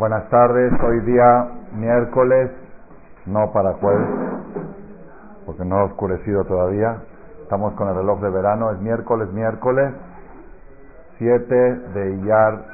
[0.00, 2.50] Buenas tardes, hoy día miércoles,
[3.26, 4.08] no para jueves,
[5.44, 7.02] porque no ha oscurecido todavía.
[7.42, 9.92] Estamos con el reloj de verano, es miércoles, miércoles,
[11.18, 12.64] 7 de Iyar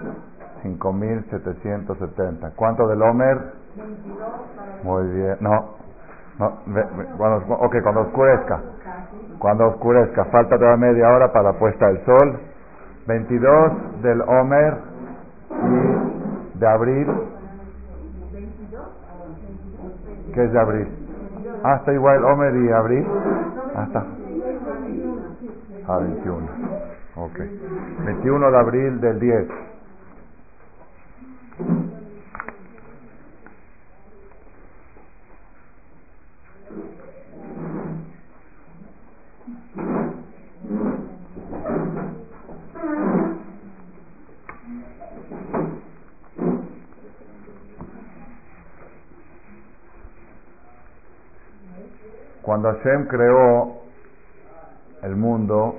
[0.63, 2.53] 5770.
[2.55, 3.39] ¿Cuánto del Homer?
[4.85, 5.71] Muy bien, no,
[6.39, 6.53] no
[7.19, 8.61] cuando, ok, cuando oscurezca.
[9.41, 12.39] Cuando oscurezca, falta todavía media hora para la puesta del sol.
[13.09, 14.79] 22 del Homer
[15.51, 15.86] y
[16.59, 17.07] de abril.
[20.35, 20.89] ¿Qué es de abril?
[21.65, 23.07] Ah, igual Homer y abril.
[23.75, 24.07] Ah, está.
[25.89, 26.49] Ah, 21.
[27.17, 27.39] Ok.
[28.05, 29.49] 21 de abril del 10.
[52.47, 53.73] Cuando Hashem creó
[55.03, 55.75] el mundo,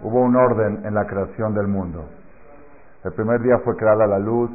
[0.00, 2.04] hubo un orden en la creación del mundo.
[3.02, 4.48] El primer día fue creada la luz,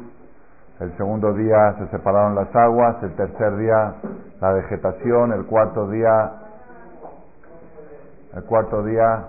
[0.80, 3.96] el segundo día se separaron las aguas, el tercer día
[4.40, 6.32] la vegetación, el cuarto día,
[8.36, 9.26] el cuarto día,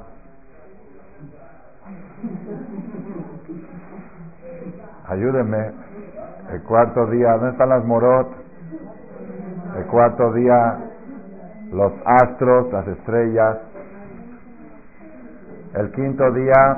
[5.09, 5.73] ayúdenme,
[6.53, 8.44] el cuarto día, ¿dónde están las morot?
[9.75, 10.77] El cuarto día,
[11.73, 13.57] los astros, las estrellas.
[15.73, 16.77] El quinto día,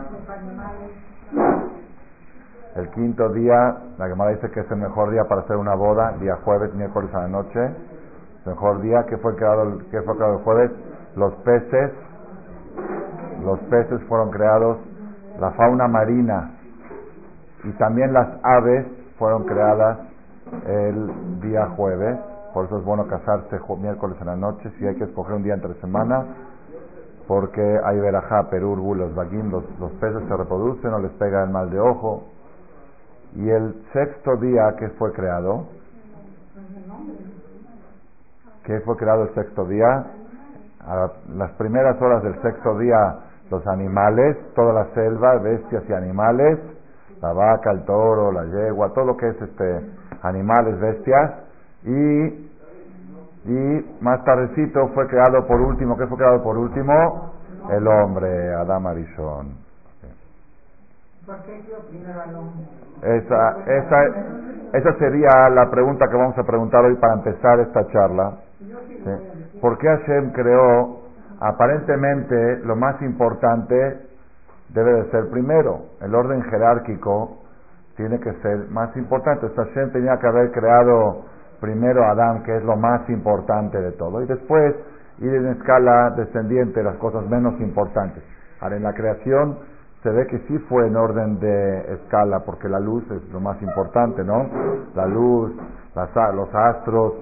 [2.75, 6.13] el quinto día, la Gemara dice que es el mejor día para hacer una boda,
[6.19, 7.59] día jueves, miércoles a la noche.
[8.45, 10.71] El mejor día, ¿qué fue creado, qué fue creado el jueves?
[11.15, 11.91] Los peces,
[13.43, 14.79] los peces fueron creados,
[15.39, 16.51] la fauna marina
[17.63, 18.87] y también las aves
[19.19, 19.99] fueron creadas
[20.65, 22.17] el día jueves.
[22.57, 25.53] Por eso es bueno casarse miércoles en la noche, si hay que escoger un día
[25.53, 26.25] entre semana,
[27.27, 29.63] porque hay verajá, perurbu, los vaguín, los,
[30.01, 32.23] peces se reproducen o les pega el mal de ojo.
[33.35, 35.67] Y el sexto día que fue creado,
[38.63, 40.07] que fue creado el sexto día,
[40.79, 43.19] a las primeras horas del sexto día
[43.51, 46.57] los animales, toda la selva, bestias y animales,
[47.21, 49.91] la vaca, el toro, la yegua, todo lo que es este
[50.23, 51.47] animales, bestias,
[51.83, 52.46] y
[53.47, 57.31] y más tardecito fue creado por último, ¿qué fue creado por último?
[57.71, 59.55] El hombre, Adam Arishon.
[61.25, 62.65] ¿Por qué dio primero al hombre?
[63.03, 64.05] Esa, esa,
[64.73, 68.37] esa sería la pregunta que vamos a preguntar hoy para empezar esta charla.
[68.59, 69.59] ¿Sí?
[69.61, 70.99] ¿Por qué Hashem creó,
[71.39, 73.97] aparentemente, lo más importante
[74.73, 75.83] debe de ser primero?
[76.01, 77.37] El orden jerárquico
[77.95, 79.47] tiene que ser más importante.
[79.55, 81.25] Hashem tenía que haber creado
[81.59, 84.75] primero Adán, que es lo más importante de todo, y después
[85.19, 88.23] ir en escala descendiente las cosas menos importantes.
[88.61, 89.57] Ahora, en la creación
[90.03, 93.61] se ve que sí fue en orden de escala, porque la luz es lo más
[93.61, 94.47] importante, ¿no?
[94.95, 95.51] La luz,
[95.95, 97.13] las, los astros,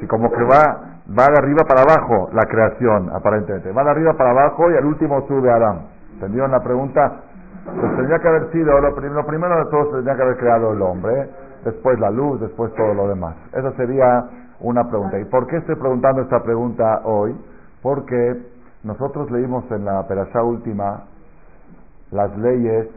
[0.00, 3.70] y como que va, va de arriba para abajo la creación, aparentemente.
[3.72, 5.86] Va de arriba para abajo y al último sube Adán.
[6.14, 7.20] ¿Entendieron la pregunta?
[7.64, 10.82] Pues tendría que haber sido, lo, lo primero de todo, tendría que haber creado el
[10.82, 11.30] hombre
[11.64, 13.36] después la luz, después todo lo demás.
[13.52, 14.24] Esa sería
[14.60, 15.18] una pregunta.
[15.18, 17.34] ¿Y por qué estoy preguntando esta pregunta hoy?
[17.82, 18.42] Porque
[18.82, 21.04] nosotros leímos en la perashá última
[22.10, 22.88] las leyes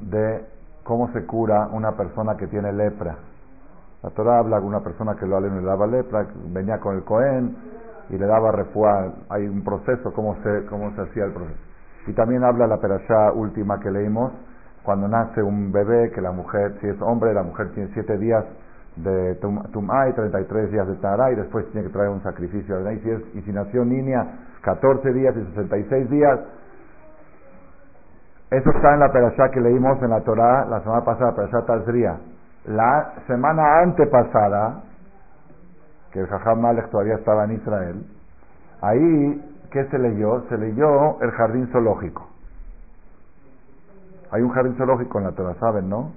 [0.00, 0.44] de
[0.84, 3.16] cómo se cura una persona que tiene lepra.
[4.02, 7.56] La Torah habla de una persona que lo le daba lepra, venía con el Cohen
[8.10, 9.12] y le daba refuá.
[9.30, 11.58] Hay un proceso, cómo se, cómo se hacía el proceso.
[12.06, 14.32] Y también habla la perashá última que leímos
[14.86, 18.44] cuando nace un bebé, que la mujer, si es hombre, la mujer tiene siete días
[18.94, 22.80] de Tum'a y 33 días de Tará y después tiene que traer un sacrificio.
[22.92, 24.24] Y si, es, y si nació niña,
[24.62, 26.38] 14 días y 66 días.
[28.50, 32.16] Eso está en la perashá que leímos en la Torá la semana pasada, perashá Tazria.
[32.66, 34.82] La semana antepasada,
[36.12, 38.06] que el Jajam Malek todavía estaba en Israel,
[38.82, 40.42] ahí, ¿qué se leyó?
[40.48, 42.35] Se leyó el jardín zoológico.
[44.36, 46.12] Hay un jardín zoológico en la Torah, ¿saben, no?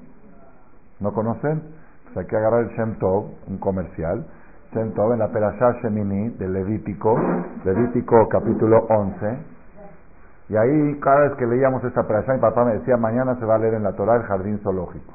[0.99, 1.61] ¿No conocen?
[2.03, 4.25] Pues hay que agarrar el Shem Tov, un comercial.
[4.73, 7.17] Shem Tov en la Perashá Shemini de Levítico,
[7.63, 9.37] Levítico capítulo 11.
[10.49, 13.55] Y ahí, cada vez que leíamos esta Perashá, mi papá me decía, mañana se va
[13.55, 15.13] a leer en la Torah el jardín zoológico.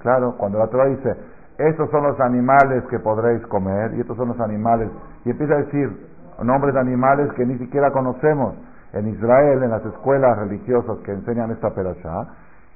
[0.00, 1.16] Claro, cuando la Torah dice,
[1.58, 4.90] estos son los animales que podréis comer, y estos son los animales,
[5.24, 6.06] y empieza a decir
[6.40, 8.54] nombres de animales que ni siquiera conocemos
[8.92, 12.26] en Israel, en las escuelas religiosas que enseñan esta perashá,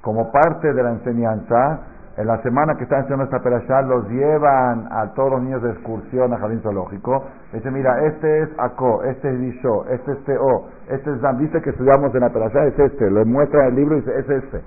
[0.01, 1.81] como parte de la enseñanza,
[2.17, 5.69] en la semana que están haciendo esta perashá, los llevan a todos los niños de
[5.69, 7.25] excursión a jardín zoológico.
[7.53, 11.37] Dice, mira, este es Ako, este es Disho, este es Teo, este es Dan.
[11.37, 13.11] Dice que estudiamos en la perashá, es este.
[13.11, 14.61] Le muestra el libro y dice, es este.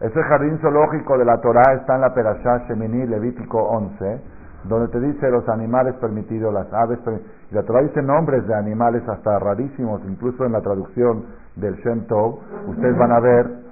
[0.00, 4.20] Ese jardín zoológico de la Torah está en la perashá Shemini, Levítico 11,
[4.64, 7.32] donde te dice los animales permitidos, las aves permitidas.
[7.50, 11.24] Y la Torah dice nombres de animales hasta rarísimos, incluso en la traducción
[11.56, 12.38] del Shem Tov.
[12.68, 13.64] Ustedes van a ver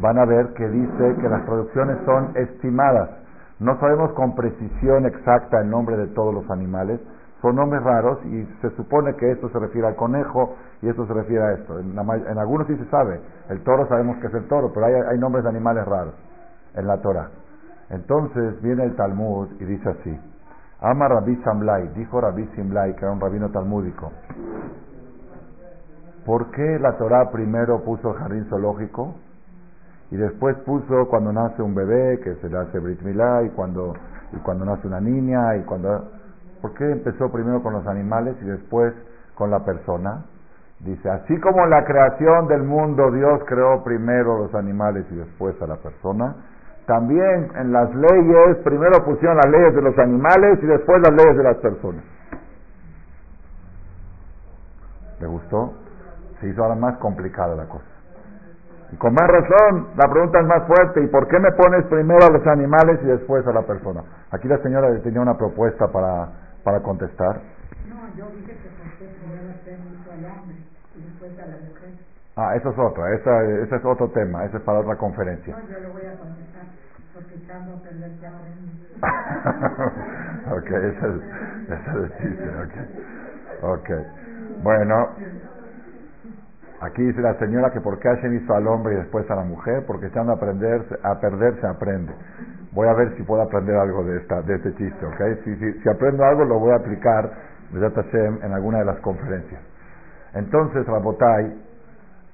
[0.00, 3.10] van a ver que dice que las traducciones son estimadas.
[3.60, 7.00] No sabemos con precisión exacta el nombre de todos los animales,
[7.42, 11.12] son nombres raros y se supone que esto se refiere al conejo y esto se
[11.12, 11.78] refiere a esto.
[11.78, 13.20] En, algunos sí se sabe,
[13.50, 16.14] el toro sabemos que es el toro, pero hay, nombres de animales raros
[16.74, 17.28] en la Torah.
[17.92, 20.20] Entonces viene el Talmud y dice así,
[20.80, 24.10] Ama Rabbi Samlai, dijo Rabbi Simlai, que era un rabino talmúdico,
[26.24, 29.14] ¿por qué la Torah primero puso el jardín zoológico?
[30.10, 33.94] Y después puso cuando nace un bebé, que se le hace Brit Milá, y cuando,
[34.32, 36.10] y cuando nace una niña, y cuando...
[36.62, 38.94] ¿Por qué empezó primero con los animales y después
[39.34, 40.24] con la persona?
[40.80, 45.66] Dice, así como la creación del mundo Dios creó primero los animales y después a
[45.66, 46.36] la persona,
[46.86, 51.36] también en las leyes, primero pusieron las leyes de los animales y después las leyes
[51.36, 52.04] de las personas.
[55.20, 55.74] ¿Le gustó?
[56.40, 57.84] Se hizo ahora más complicada la cosa.
[58.92, 61.02] Y con más razón, la pregunta es más fuerte.
[61.02, 64.02] ¿Y por qué me pones primero a los animales y después a la persona?
[64.32, 66.28] Aquí la señora tenía una propuesta para,
[66.62, 67.40] para contestar.
[67.88, 68.68] No, yo dije que
[69.20, 69.52] primero
[70.12, 70.56] al hombre
[70.94, 71.90] y después a la mujer.
[72.36, 75.56] Ah, eso es otra, esa, ese es otro tema, ese es para otra conferencia.
[75.56, 76.16] No, yo lo voy a
[77.42, 78.12] echando a perder
[80.56, 81.22] ok, ese es,
[81.68, 82.74] ese chiste, ok.
[83.62, 83.90] Ok,
[84.62, 85.08] bueno,
[86.82, 89.44] Aquí dice la señora que por qué Hashem hizo al hombre y después a la
[89.44, 92.12] mujer, porque echando a, aprender, a perder se aprende.
[92.72, 95.44] Voy a ver si puedo aprender algo de, esta, de este chiste, ¿ok?
[95.44, 97.30] Si, si, si aprendo algo lo voy a aplicar
[97.72, 99.60] en alguna de las conferencias.
[100.34, 101.56] Entonces, Rabotai,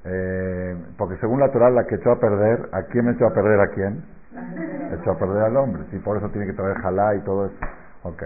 [0.05, 3.35] eh, porque según la Torah la que echó a perder, ¿a quién me echó a
[3.35, 4.03] perder a quién?
[5.01, 7.57] Echó a perder al hombre, y por eso tiene que traer jalá y todo eso.
[8.03, 8.23] Ok.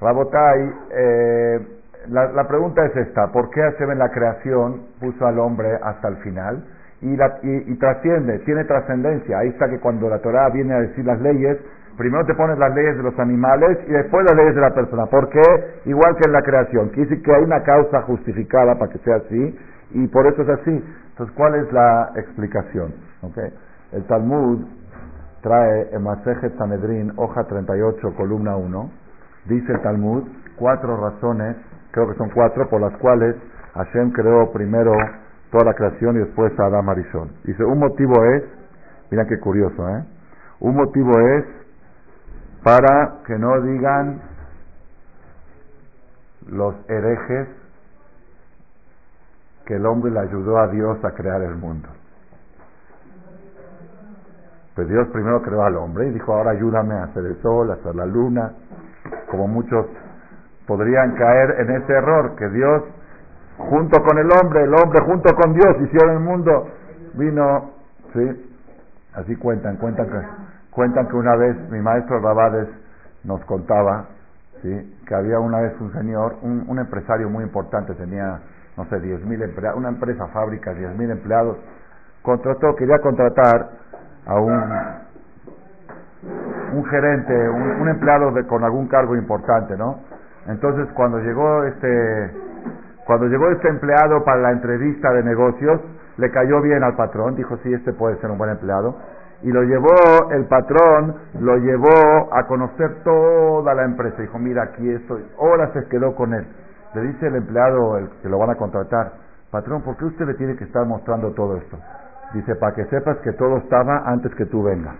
[0.00, 1.66] Rabotai, eh,
[2.08, 6.16] la, pregunta es esta, ¿por qué Hashem en la creación puso al hombre hasta el
[6.18, 6.64] final?
[7.00, 9.38] Y, y, trasciende, tiene trascendencia.
[9.38, 11.58] Ahí está que cuando la Torah viene a decir las leyes,
[11.96, 15.06] primero te pones las leyes de los animales y después las leyes de la persona.
[15.06, 15.42] ¿Por qué?
[15.84, 16.88] Igual que en la creación.
[16.88, 19.58] Quiere decir que hay una causa justificada para que sea así
[19.92, 20.84] y por eso es así.
[21.10, 22.94] Entonces, ¿cuál es la explicación?
[23.22, 23.52] ¿Okay?
[23.92, 24.66] El Talmud
[25.42, 28.90] trae en Masejet Sanedrin, hoja 38, columna 1,
[29.46, 30.24] dice el Talmud,
[30.56, 31.56] cuatro razones
[31.90, 33.36] creo que son cuatro, por las cuales
[33.74, 34.92] Hashem creó primero
[35.50, 37.30] toda la creación y después a Adam Arishon.
[37.44, 38.44] Dice, un motivo es,
[39.10, 40.04] mira qué curioso, ¿eh?
[40.60, 41.44] Un motivo es
[42.62, 44.20] para que no digan
[46.48, 47.48] los herejes
[49.64, 51.88] que el hombre le ayudó a Dios a crear el mundo.
[54.78, 57.74] Pues Dios primero creó al hombre y dijo, ahora ayúdame a hacer el sol, a
[57.74, 58.52] hacer la luna,
[59.28, 59.86] como muchos
[60.68, 62.84] podrían caer en ese error que Dios
[63.56, 66.68] junto con el hombre, el hombre junto con Dios hicieron el mundo,
[67.14, 67.72] vino,
[68.12, 68.52] sí,
[69.14, 70.20] así cuentan, cuentan que,
[70.70, 72.68] cuentan que una vez mi maestro Rabades
[73.24, 74.06] nos contaba,
[74.62, 78.42] sí, que había una vez un señor, un, empresario muy importante, tenía,
[78.76, 81.56] no sé, diez mil empleados, una empresa, fábrica, diez mil empleados,
[82.22, 83.87] contrató, quería contratar
[84.28, 84.62] a un,
[86.74, 90.00] un gerente, un, empleado de, con algún cargo importante, ¿no?
[90.46, 92.30] Entonces, cuando llegó este,
[93.06, 95.80] cuando llegó este empleado para la entrevista de negocios,
[96.18, 98.96] le cayó bien al patrón, dijo, sí, este puede ser un buen empleado.
[99.42, 104.20] Y lo llevó, el patrón lo llevó a conocer toda la empresa.
[104.20, 105.24] Dijo, mira, aquí estoy.
[105.40, 106.46] Ahora se quedó con él.
[106.94, 109.12] Le dice el empleado el que lo van a contratar,
[109.50, 111.78] patrón, ¿por qué usted le tiene que estar mostrando todo esto?
[112.34, 114.94] Dice, para que sepas que todo estaba antes que tú vengas.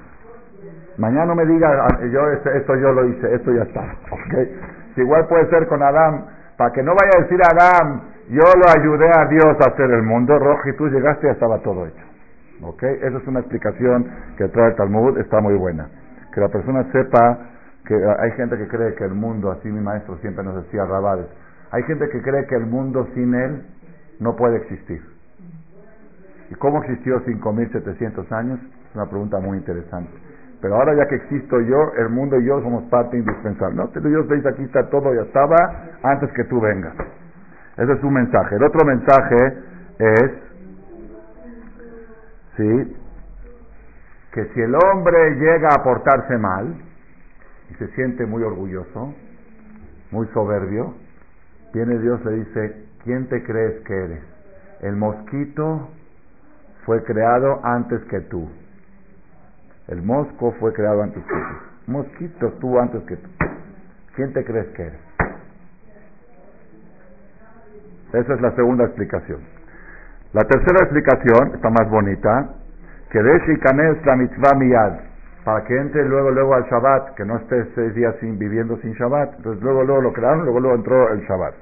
[0.96, 3.80] Mañana no me diga, ah, yo esto yo lo hice, esto ya está.
[4.10, 4.60] ¿okay?
[4.96, 9.08] igual puede ser con Adán, para que no vaya a decir Adán, yo lo ayudé
[9.08, 12.04] a Dios a hacer el mundo, rojo y tú llegaste y ya estaba todo hecho.
[12.62, 12.82] ¿Ok?
[12.82, 15.88] Esa es una explicación que trae el Talmud, está muy buena.
[16.34, 17.38] Que la persona sepa
[17.86, 21.26] que hay gente que cree que el mundo, así mi maestro siempre nos decía Rabades,
[21.70, 23.62] hay gente que cree que el mundo sin él
[24.18, 25.00] no puede existir.
[26.50, 28.58] ¿Y cómo existió 5.700 años?
[28.88, 30.10] Es una pregunta muy interesante.
[30.60, 33.76] Pero ahora ya que existo yo, el mundo y yo somos parte indispensable.
[33.76, 35.56] No pero Dios veis aquí está todo, ya estaba
[36.02, 36.94] antes que tú vengas.
[37.76, 38.56] Ese es un mensaje.
[38.56, 39.58] El otro mensaje
[39.98, 40.30] es,
[42.56, 42.96] ¿sí?
[44.32, 46.74] Que si el hombre llega a portarse mal
[47.70, 49.14] y se siente muy orgulloso,
[50.10, 50.94] muy soberbio,
[51.72, 54.22] viene Dios le dice, ¿quién te crees que eres?
[54.80, 55.88] El mosquito
[56.88, 58.48] fue creado antes que tú.
[59.88, 61.92] El mosco fue creado antes que tú.
[61.92, 63.28] Mosquito estuvo antes que tú.
[64.16, 65.00] ¿Quién te crees que eres?
[68.14, 69.40] Esa es la segunda explicación.
[70.32, 72.54] La tercera explicación está más bonita.
[73.10, 74.92] Que la mitzvah miyad.
[75.44, 78.94] Para que entre luego, luego al Shabbat, que no esté seis días sin, viviendo sin
[78.94, 79.34] Shabbat.
[79.36, 81.54] Entonces luego, luego lo crearon, luego, luego entró el Shabbat.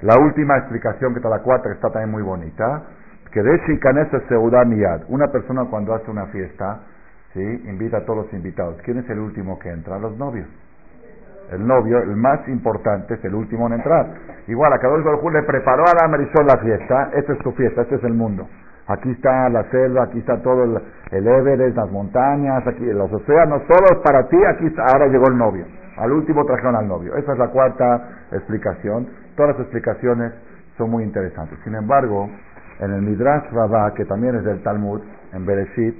[0.00, 2.84] La última explicación, que está la cuarta, que está también muy bonita.
[3.32, 5.02] Que de es Seudá miyad.
[5.08, 6.80] Una persona cuando hace una fiesta,
[7.32, 7.40] ¿sí?
[7.40, 8.76] invita a todos los invitados.
[8.84, 9.98] ¿Quién es el último que entra?
[9.98, 10.48] Los novios
[11.50, 14.06] el novio, el más importante, es el último en entrar.
[14.46, 17.82] Igual, a Kadosh Baruj le preparó a la Marisol la fiesta, esta es tu fiesta,
[17.82, 18.48] este es el mundo.
[18.86, 23.62] Aquí está la selva, aquí está todo el, el Everest, las montañas, aquí los océanos,
[23.66, 25.64] todo es para ti, aquí está, ahora llegó el novio.
[25.96, 27.14] Al último trajeron al novio.
[27.16, 29.08] Esa es la cuarta explicación.
[29.36, 30.32] Todas las explicaciones
[30.78, 31.58] son muy interesantes.
[31.62, 32.30] Sin embargo,
[32.80, 35.00] en el Midrash Rabbah, que también es del Talmud,
[35.32, 35.94] en Bereshit,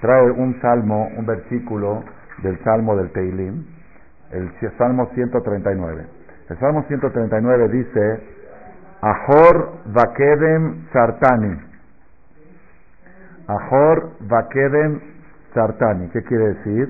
[0.00, 2.04] trae un salmo, un versículo
[2.42, 3.64] del salmo del Teilim,
[4.32, 6.06] el Salmo 139.
[6.50, 8.22] El Salmo 139 dice,
[9.00, 11.60] Ahor vakedem sartani.
[13.46, 15.00] Ahor vakedem
[15.54, 16.08] sartani.
[16.08, 16.88] ¿Qué quiere decir?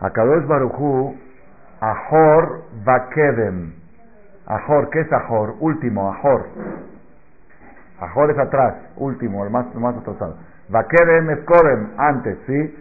[0.00, 1.16] Akadosh Baruchu,
[1.80, 3.77] Ahor vakedem.
[4.48, 5.56] Ahor, ¿qué es Ahor?
[5.60, 6.46] Último, Ahor.
[8.00, 10.36] Ahor es atrás, último, el más, el más atrasado.
[10.70, 11.40] Vakedem es
[11.98, 12.78] antes, ¿sí?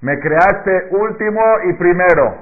[0.00, 2.34] Me creaste último y primero.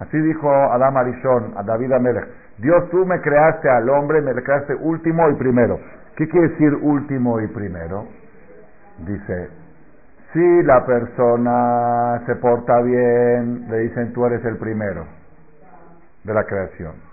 [0.00, 2.28] Así dijo Adam Arishon, a David Amelech.
[2.58, 5.80] Dios, tú me creaste al hombre, me creaste último y primero.
[6.16, 8.06] ¿Qué quiere decir último y primero?
[8.98, 9.48] Dice,
[10.34, 15.06] si la persona se porta bien, le dicen tú eres el primero
[16.24, 17.05] de la creación.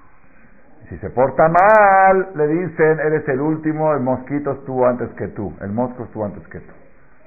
[0.89, 5.53] Si se porta mal, le dicen eres el último, el mosquito estuvo antes que tú,
[5.61, 6.73] el mosco estuvo antes que tú.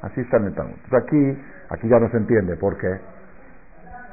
[0.02, 0.74] Así está en el Talmud.
[0.84, 1.38] Entonces aquí
[1.70, 2.56] Aquí ya no se entiende.
[2.56, 3.00] ¿Por qué?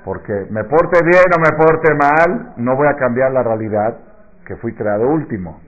[0.03, 3.97] Porque me porte bien o me porte mal, no voy a cambiar la realidad
[4.45, 5.62] que fui creado último.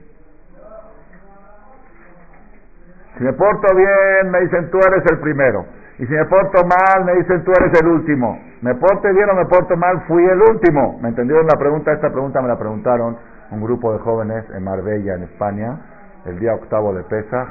[3.16, 5.64] Si me porto bien, me dicen tú eres el primero.
[5.98, 8.38] Y si me porto mal, me dicen tú eres el último.
[8.60, 10.98] Me porte bien o me porto mal, fui el último.
[11.00, 11.92] ¿Me entendieron la pregunta?
[11.92, 13.16] Esta pregunta me la preguntaron
[13.50, 15.78] un grupo de jóvenes en Marbella, en España,
[16.24, 17.48] el día octavo de Pesach,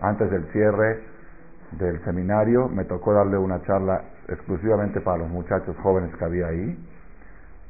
[0.00, 1.00] antes del cierre
[1.72, 6.78] del seminario, me tocó darle una charla exclusivamente para los muchachos jóvenes que había ahí,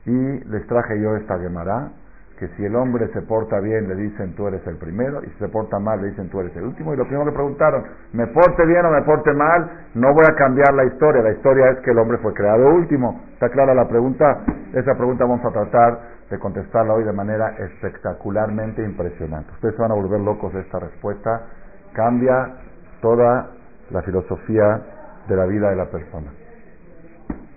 [0.06, 1.90] y les traje yo esta Gemara,
[2.38, 5.38] que si el hombre se porta bien le dicen tú eres el primero, y si
[5.38, 8.28] se porta mal le dicen tú eres el último, y lo primero que preguntaron, me
[8.28, 11.78] porte bien o me porte mal, no voy a cambiar la historia, la historia es
[11.80, 13.22] que el hombre fue creado último.
[13.32, 14.44] ¿Está clara la pregunta?
[14.72, 19.50] Esa pregunta vamos a tratar de contestarla hoy de manera espectacularmente impresionante.
[19.52, 21.46] Ustedes se van a volver locos de esta respuesta,
[21.94, 22.56] cambia
[23.00, 23.50] toda
[23.90, 24.82] la filosofía
[25.26, 26.30] de la vida de la persona.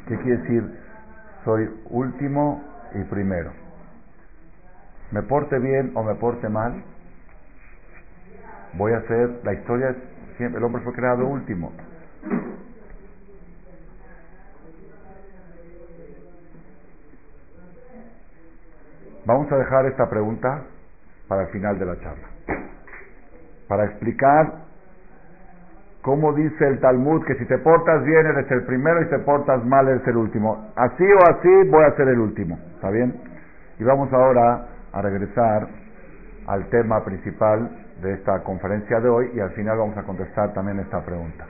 [0.08, 0.80] ¿Qué quiere decir?
[1.44, 2.64] Soy último
[2.94, 3.52] y primero.
[5.12, 6.84] Me porte bien o me porte mal,
[8.74, 9.98] voy a ser, la historia es
[10.38, 11.74] siempre, el hombre fue creado último.
[19.26, 20.64] Vamos a dejar esta pregunta
[21.28, 22.28] para el final de la charla,
[23.68, 24.62] para explicar
[26.02, 29.64] ¿Cómo dice el Talmud que si te portas bien eres el primero y te portas
[29.64, 30.72] mal eres el último?
[30.76, 32.58] Así o así voy a ser el último.
[32.76, 33.22] ¿Está bien?
[33.78, 35.68] Y vamos ahora a regresar
[36.48, 37.70] al tema principal
[38.02, 41.46] de esta conferencia de hoy y al final vamos a contestar también esta pregunta.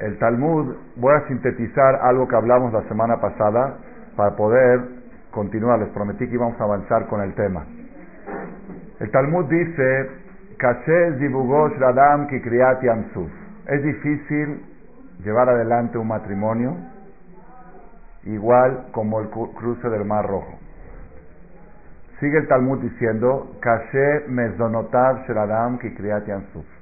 [0.00, 3.78] El Talmud, voy a sintetizar algo que hablamos la semana pasada
[4.16, 4.80] para poder
[5.30, 5.78] continuar.
[5.78, 7.64] Les prometí que íbamos a avanzar con el tema.
[9.00, 10.10] El Talmud dice,
[13.66, 14.64] es difícil
[15.24, 16.76] llevar adelante un matrimonio
[18.24, 20.58] igual como el cruce del Mar Rojo.
[22.20, 23.58] Sigue el Talmud diciendo,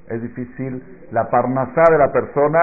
[0.08, 2.60] Es difícil la parnasá de la persona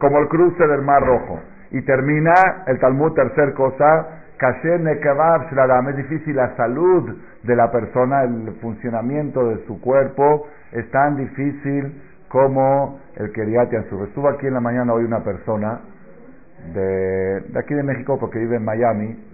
[0.00, 1.40] como el cruce del Mar Rojo.
[1.70, 2.32] Y termina
[2.66, 9.80] el Talmud, tercer cosa, es difícil la salud de la persona, el funcionamiento de su
[9.80, 14.08] cuerpo, es tan difícil como el Keriat Yansuf.
[14.08, 15.80] Estuvo aquí en la mañana hoy una persona
[16.72, 19.26] de, de aquí de México porque vive en Miami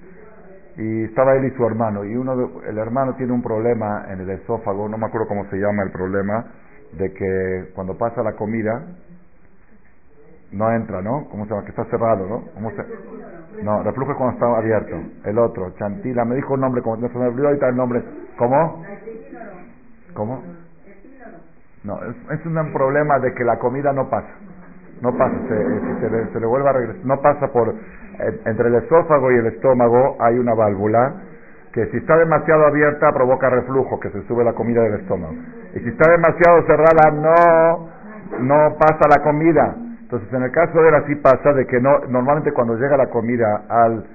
[0.76, 4.30] y estaba él y su hermano y uno el hermano tiene un problema en el
[4.30, 6.44] esófago, no me acuerdo cómo se llama el problema,
[6.98, 8.82] de que cuando pasa la comida
[10.52, 11.28] no entra, ¿no?
[11.30, 11.64] ¿Cómo se llama?
[11.64, 12.44] Que está cerrado, ¿no?
[12.54, 12.84] ¿Cómo se...
[13.62, 14.96] No, reflujo es cuando está abierto.
[15.24, 18.02] El otro, Chantila, me dijo un nombre, como no se me olvidó ahorita el nombre.
[18.36, 18.82] ¿Cómo?
[20.14, 20.42] ¿Cómo?
[21.84, 24.28] No, es, es un problema de que la comida no pasa.
[25.00, 27.04] No pasa, se, se, le, se le vuelve a regresar.
[27.04, 27.74] No pasa por.
[28.44, 31.14] entre el esófago y el estómago hay una válvula
[31.72, 35.34] que si está demasiado abierta provoca reflujo, que se sube la comida del estómago.
[35.74, 37.88] Y si está demasiado cerrada, no,
[38.40, 39.76] no pasa la comida.
[40.06, 43.08] Entonces, en el caso de él así pasa de que no, normalmente cuando llega la
[43.08, 44.06] comida al,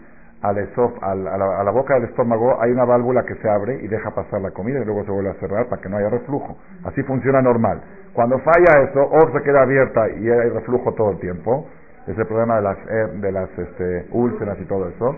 [0.42, 3.78] al, al a, la, a, la, boca del estómago hay una válvula que se abre
[3.84, 6.08] y deja pasar la comida y luego se vuelve a cerrar para que no haya
[6.08, 6.56] reflujo.
[6.86, 7.82] Así funciona normal.
[8.14, 11.68] Cuando falla eso, o se queda abierta y hay reflujo todo el tiempo,
[12.08, 15.14] es el problema de las, eh, de las este, úlceras y todo eso,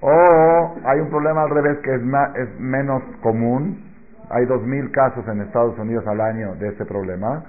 [0.00, 2.00] o hay un problema al revés que es,
[2.36, 3.82] es menos común,
[4.30, 7.42] hay dos mil casos en Estados Unidos al año de ese problema,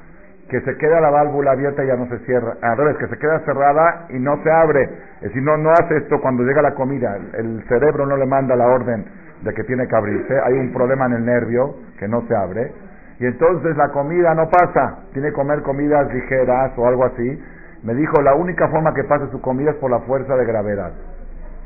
[0.50, 2.56] que se queda la válvula abierta y ya no se cierra.
[2.62, 4.84] Al revés, que se queda cerrada y no se abre.
[5.18, 7.18] Es decir, no, no hace esto cuando llega la comida.
[7.34, 9.06] El cerebro no le manda la orden
[9.42, 10.40] de que tiene que abrirse.
[10.46, 12.72] Hay un problema en el nervio que no se abre.
[13.20, 15.00] Y entonces la comida no pasa.
[15.14, 17.44] Tiene que comer comidas ligeras o algo así.
[17.84, 20.92] Me dijo, la única forma que pase su comida es por la fuerza de gravedad.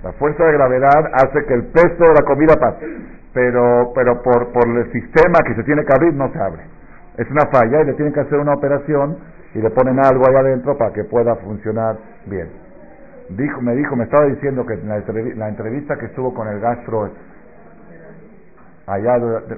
[0.04, 2.86] La fuerza de gravedad hace que el peso de la comida pase.
[3.34, 6.79] Pero, pero por, por el sistema que se tiene que abrir no se abre
[7.20, 9.18] es una falla y le tienen que hacer una operación
[9.54, 11.98] y le ponen algo ahí adentro para que pueda funcionar
[12.28, 12.50] bien.
[13.32, 14.88] Dijo, me dijo, me estaba diciendo que en
[15.38, 17.10] la, entrevista que estuvo con el gastro,
[18.88, 19.18] allá,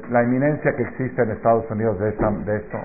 [0.09, 2.77] la inminencia que existe en Estados Unidos de, esta, de esto,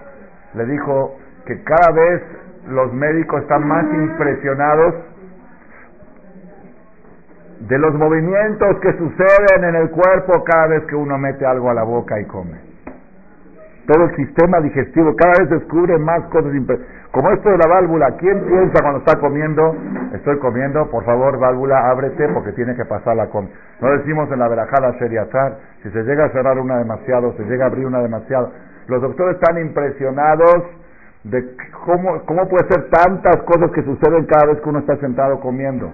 [0.54, 1.16] le dijo
[1.47, 2.23] que cada vez
[2.68, 4.95] los médicos están más impresionados
[7.60, 11.75] de los movimientos que suceden en el cuerpo cada vez que uno mete algo a
[11.75, 12.65] la boca y come
[13.86, 16.52] todo el sistema digestivo, cada vez descubre más cosas.
[17.12, 19.75] Como esto de la válvula, ¿quién piensa cuando está comiendo?
[20.12, 23.52] Estoy comiendo, por favor, válvula, ábrete porque tiene que pasar la comida.
[23.80, 27.64] No decimos en la verajada seriazar, si se llega a cerrar una demasiado, se llega
[27.64, 28.52] a abrir una demasiado.
[28.88, 30.64] Los doctores están impresionados
[31.25, 35.40] de cómo, cómo puede ser tantas cosas que suceden cada vez que uno está sentado
[35.40, 35.90] comiendo.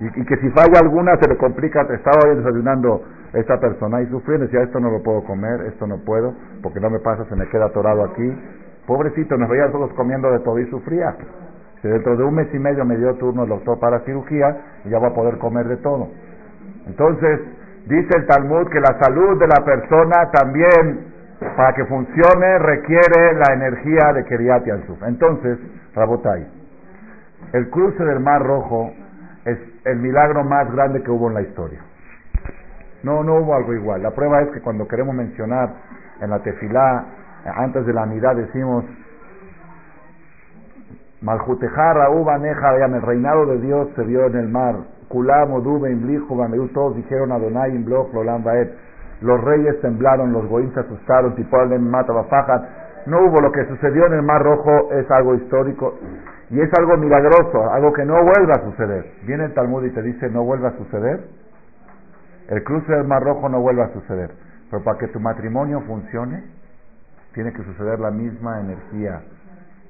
[0.00, 1.82] Y, que si falla alguna se le complica.
[1.82, 3.02] Estaba hoy desayunando
[3.32, 6.90] esta persona y sufriendo, decía, esto no lo puedo comer, esto no puedo, porque no
[6.90, 8.32] me pasa, se me queda atorado aquí.
[8.86, 11.16] Pobrecito, nos veía todos comiendo de todo y sufría.
[11.80, 14.90] Si dentro de un mes y medio me dio turno el doctor para cirugía y
[14.90, 16.08] ya va a poder comer de todo.
[16.86, 17.40] Entonces,
[17.86, 21.12] dice el Talmud que la salud de la persona también,
[21.56, 25.02] para que funcione, requiere la energía de Keriat Yansuf.
[25.02, 25.58] Entonces,
[25.94, 26.46] Rabotai,
[27.52, 28.92] el cruce del Mar Rojo
[29.44, 31.80] es el milagro más grande que hubo en la historia.
[33.02, 34.02] No, no hubo algo igual.
[34.02, 35.68] La prueba es que cuando queremos mencionar
[36.20, 37.04] en la tefilá,
[37.44, 38.84] antes de la unidad decimos,
[41.20, 44.76] Maljutejarra, Uba, Neja, el reinado de Dios se vio en el mar.
[45.08, 46.34] Kulam, Odube, Imblijo,
[46.72, 48.70] todos dijeron Adonai, Imbloch, Lolam, Baet.
[49.20, 52.12] Los reyes temblaron, los goíns se asustaron, Tipolem, Mata,
[53.06, 55.94] No hubo lo que sucedió en el Mar Rojo, es algo histórico
[56.54, 59.12] y es algo milagroso, algo que no vuelva a suceder.
[59.26, 61.20] Viene el Talmud y te dice, no vuelva a suceder
[62.48, 64.30] el cruce del Mar Rojo no vuelve a suceder.
[64.70, 66.44] Pero para que tu matrimonio funcione,
[67.32, 69.22] tiene que suceder la misma energía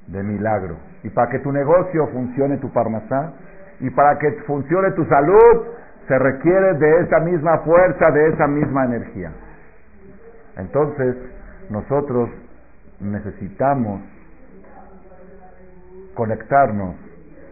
[0.07, 0.77] de milagro.
[1.03, 3.33] Y para que tu negocio funcione, tu parmasá,
[3.79, 5.67] y para que funcione tu salud,
[6.07, 9.31] se requiere de esa misma fuerza, de esa misma energía.
[10.57, 11.15] Entonces,
[11.69, 12.29] nosotros
[12.99, 14.01] necesitamos
[16.15, 16.95] conectarnos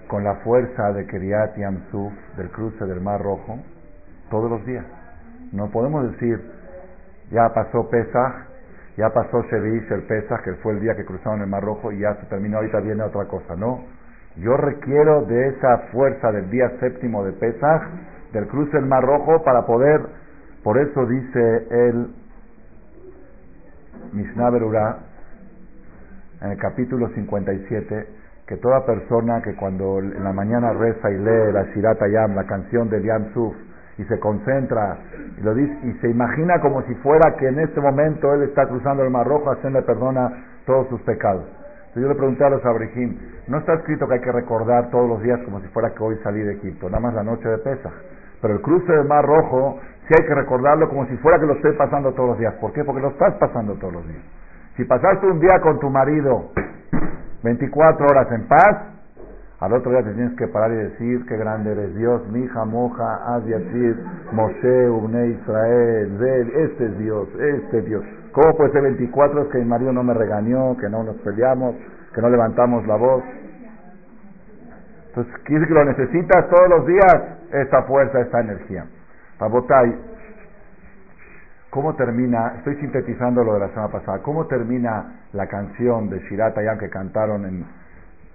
[0.08, 3.60] con la fuerza de Keriat Yamsuf, del cruce del Mar Rojo,
[4.30, 4.86] todos los días.
[5.52, 6.42] No podemos decir,
[7.32, 8.34] ya pasó Pesach,
[8.98, 12.00] ya pasó Shevish el Pesach, que fue el día que cruzaron el Mar Rojo y
[12.00, 13.56] ya se terminó, ahorita viene otra cosa.
[13.56, 13.84] No,
[14.38, 17.84] yo requiero de esa fuerza del día séptimo de Pesach,
[18.32, 20.02] del cruce del Mar Rojo, para poder,
[20.64, 22.08] por eso dice el
[24.14, 24.98] Mishnah Berurah,
[26.42, 28.23] en el capítulo 57,
[28.54, 32.44] que toda persona que cuando en la mañana reza y lee la Shirat Yam, la
[32.44, 33.56] canción del Yam Suf,
[33.98, 34.96] y se concentra
[35.40, 39.26] y se imagina como si fuera que en este momento él está cruzando el Mar
[39.26, 41.46] Rojo, Hashem le perdona todos sus pecados.
[41.80, 45.10] Entonces yo le pregunté a los abrejim, no está escrito que hay que recordar todos
[45.10, 47.58] los días como si fuera que hoy salí de Egipto, nada más la noche de
[47.58, 47.94] Pesach.
[48.40, 51.54] Pero el cruce del Mar Rojo sí hay que recordarlo como si fuera que lo
[51.54, 52.54] estoy pasando todos los días.
[52.62, 52.84] ¿Por qué?
[52.84, 54.22] Porque lo estás pasando todos los días.
[54.78, 56.52] Si pasaste un día con tu marido
[57.44, 58.78] 24 horas en paz,
[59.60, 62.66] al otro día te tienes que parar y decir qué grande eres Dios, mi hija
[62.66, 63.98] moja, Asiatir,
[64.32, 68.04] Moshe, Ubne Israel, Zel, este es Dios, este es Dios.
[68.32, 71.76] ¿Cómo puede ser 24 es que mi marido no me regañó, que no nos peleamos,
[72.14, 73.24] que no levantamos la voz?
[75.10, 77.16] Entonces, quiere que lo necesitas todos los días,
[77.52, 78.86] esta fuerza, esta energía.
[81.74, 82.54] ¿Cómo termina?
[82.58, 84.20] Estoy sintetizando lo de la semana pasada.
[84.22, 87.66] ¿Cómo termina la canción de Shirat Ayam que cantaron en.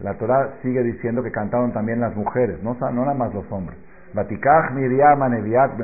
[0.01, 3.77] La Torah sigue diciendo que cantaron también las mujeres, no, no nada más los hombres.
[4.15, 5.19] Batikaj, Miriam,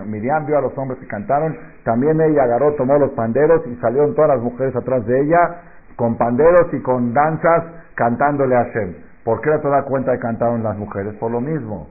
[0.07, 4.15] Miriam vio a los hombres que cantaron, también ella agarró, tomó los panderos y salieron
[4.15, 5.63] todas las mujeres atrás de ella
[5.97, 7.65] con panderos y con danzas
[7.97, 8.95] cantándole a Hashem.
[9.25, 11.15] ¿Por qué la Torah cuenta que cantaron las mujeres?
[11.17, 11.89] Por lo mismo.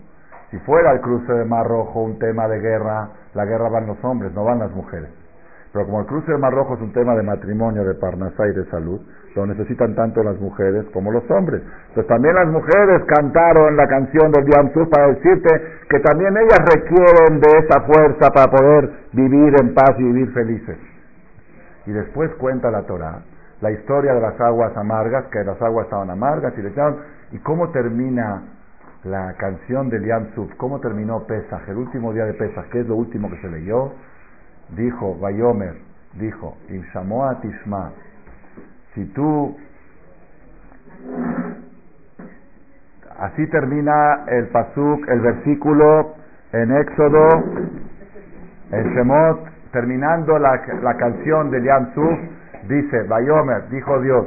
[0.50, 4.02] Si fuera el cruce de Mar Rojo un tema de guerra, la guerra van los
[4.04, 5.23] hombres, no van las mujeres.
[5.74, 8.54] Pero como el cruce del Mar Rojo es un tema de matrimonio, de parnasá y
[8.54, 9.02] de salud,
[9.36, 11.64] lo necesitan tanto las mujeres como los hombres.
[11.90, 15.50] Entonces también las mujeres cantaron la canción del Yam para decirte
[15.90, 20.78] que también ellas requieren de esa fuerza para poder vivir en paz y vivir felices.
[21.88, 23.24] Y después cuenta la Torah
[23.64, 26.98] la historia de las aguas amargas, que las aguas estaban amargas y le echaron
[27.32, 28.44] ¿Y cómo termina
[29.06, 30.54] la canción de Liam Suf?
[30.58, 31.68] ¿Cómo terminó Pesach?
[31.68, 33.94] El último día de Pesach, ¿qué es lo último que se leyó?
[34.70, 35.76] Dijo, Bayomer,
[36.14, 37.92] dijo, Imshamoa Tishma,
[38.94, 39.56] si tú...
[43.20, 46.16] Así termina el pasuk, el versículo
[46.52, 47.30] en Éxodo,
[48.72, 52.20] en Shemot, terminando la, la canción de Liam Suf,
[52.68, 54.26] dice, Bayomer, dijo Dios,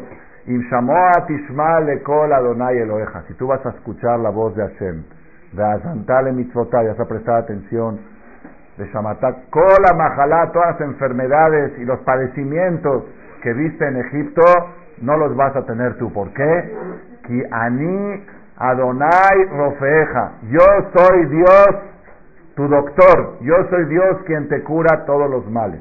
[1.26, 3.22] Tishma lekol Adonai Eloheja.
[3.26, 5.02] Si tú vas a escuchar la voz de Hashem,
[5.52, 7.98] de Azantale mitzvotah, vas a prestar atención,
[8.78, 13.04] de Shamatak, Kola Mahalá, todas las enfermedades y los padecimientos
[13.42, 14.42] que viste en Egipto,
[15.00, 16.12] no los vas a tener tú.
[16.12, 16.74] ¿Por qué?
[17.26, 18.24] Ki ani
[18.56, 20.32] Adonai Rofeja.
[20.50, 21.68] Yo soy Dios,
[22.54, 23.38] tu doctor.
[23.40, 25.80] Yo soy Dios quien te cura todos los males.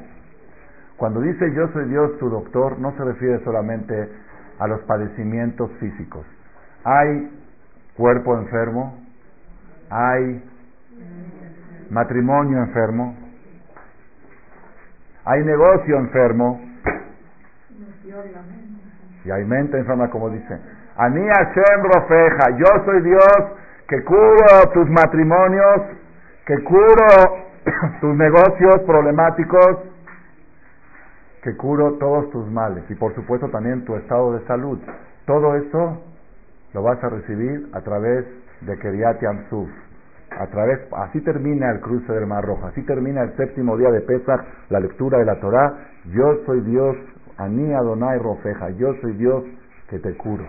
[0.96, 4.08] Cuando dice yo soy Dios, tu doctor, no se refiere solamente
[4.58, 6.24] a los padecimientos físicos.
[6.84, 7.30] Hay
[7.96, 8.98] cuerpo enfermo,
[9.90, 10.42] hay
[11.90, 13.16] matrimonio enfermo,
[15.24, 16.60] hay negocio enfermo
[19.24, 20.58] y hay mente enferma, como dice.
[20.96, 23.36] Ani Hashem Rofeja, yo soy Dios
[23.88, 25.82] que curo tus matrimonios,
[26.46, 27.46] que curo
[28.00, 29.78] tus negocios problemáticos,
[31.42, 34.78] que curo todos tus males y por supuesto también tu estado de salud.
[35.26, 36.02] Todo eso
[36.72, 38.24] lo vas a recibir a través
[38.62, 39.68] de Keriat Yamsuf.
[40.30, 44.00] A través, así termina el cruce del Mar Rojo, así termina el séptimo día de
[44.00, 45.78] Pesach, la lectura de la Torah.
[46.06, 46.96] Yo soy Dios,
[47.38, 49.44] Ani Adonai Rofeja, yo soy Dios
[49.88, 50.44] que te curo.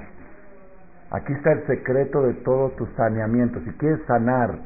[1.12, 3.62] Aquí está el secreto de todo tu saneamiento.
[3.62, 4.58] Si quieres sanar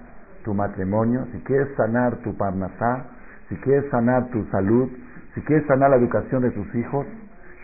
[0.43, 3.05] tu matrimonio, si quieres sanar tu parnasá,
[3.49, 4.89] si quieres sanar tu salud,
[5.35, 7.05] si quieres sanar la educación de tus hijos,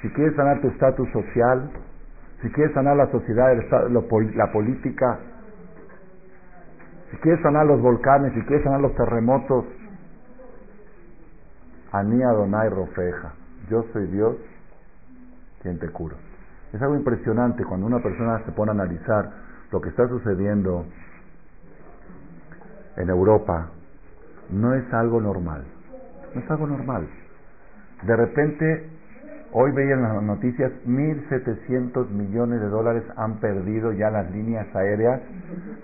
[0.01, 1.71] si quieres sanar tu estatus social,
[2.41, 3.51] si quieres sanar la sociedad,
[3.89, 5.19] la política,
[7.11, 9.65] si quieres sanar los volcanes, si quieres sanar los terremotos,
[11.91, 13.33] Ani Adonai Rofeja,
[13.69, 14.35] yo soy Dios
[15.61, 16.15] quien te curo.
[16.73, 19.31] Es algo impresionante cuando una persona se pone a analizar
[19.71, 20.85] lo que está sucediendo
[22.97, 23.69] en Europa,
[24.49, 25.63] no es algo normal,
[26.33, 27.07] no es algo normal.
[28.03, 28.89] De repente,
[29.51, 35.21] hoy veían las noticias, 1.700 millones de dólares han perdido ya las líneas aéreas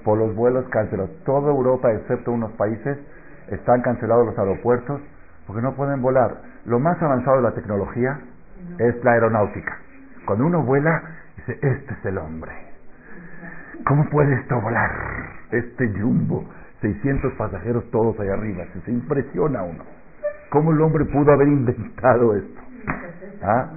[0.03, 1.11] por los vuelos cancelados.
[1.25, 2.97] Toda Europa, excepto unos países,
[3.49, 5.01] están cancelados los aeropuertos
[5.47, 6.37] porque no pueden volar.
[6.65, 8.19] Lo más avanzado de la tecnología
[8.79, 9.77] es la aeronáutica.
[10.25, 11.01] Cuando uno vuela,
[11.37, 12.51] dice, este es el hombre.
[13.85, 14.91] ¿Cómo puede esto volar?
[15.51, 16.45] Este jumbo,
[16.81, 18.63] 600 pasajeros todos ahí arriba.
[18.85, 19.83] Se impresiona uno.
[20.49, 22.61] ¿Cómo el hombre pudo haber inventado esto?
[23.43, 23.69] ¿Ah?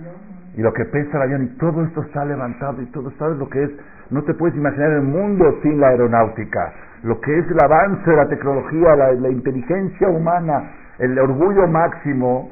[0.55, 3.49] Y lo que pesa el avión y todo esto está levantado y todo, ¿sabes lo
[3.49, 3.71] que es?
[4.11, 6.73] No te puedes imaginar el mundo sin la aeronáutica.
[7.03, 12.51] Lo que es el avance de la tecnología, la, la inteligencia humana, el orgullo máximo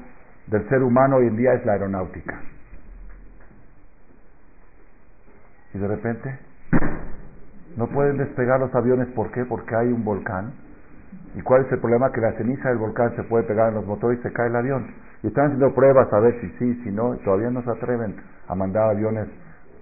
[0.49, 2.39] del ser humano hoy en día es la aeronáutica.
[5.73, 6.39] Y de repente
[7.77, 9.45] no pueden despegar los aviones, ¿por qué?
[9.45, 10.53] Porque hay un volcán
[11.35, 12.13] ¿Y cuál es el problema?
[12.13, 14.57] Que la ceniza del volcán se puede pegar en los motores y se cae el
[14.57, 14.87] avión.
[15.25, 18.15] Y están haciendo pruebas a ver si sí, si no, todavía no se atreven
[18.47, 19.27] a mandar aviones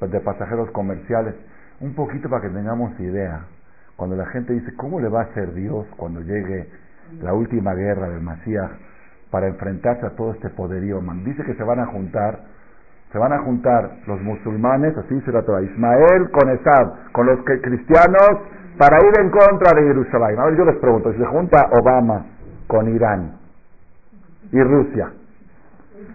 [0.01, 1.35] de pasajeros comerciales.
[1.81, 3.41] Un poquito para que tengamos idea.
[3.97, 6.69] Cuando la gente dice, ¿cómo le va a ser Dios cuando llegue
[7.21, 8.71] la última guerra del Masías
[9.33, 11.01] para enfrentarse a todo este poderío?
[11.01, 11.25] Man?
[11.25, 12.39] Dice que se van a juntar
[13.11, 17.41] Se van a juntar los musulmanes, así se la Torah, Ismael con Esab, con los
[17.45, 18.47] cristianos,
[18.79, 20.39] para ir en contra de Jerusalén.
[20.39, 22.27] A ver, yo les pregunto, si se junta Obama
[22.69, 23.33] con Irán
[24.53, 25.13] y Rusia,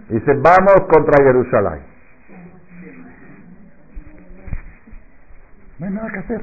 [0.09, 1.81] dice, vamos contra Jerusalén.
[5.79, 6.41] No hay nada que hacer.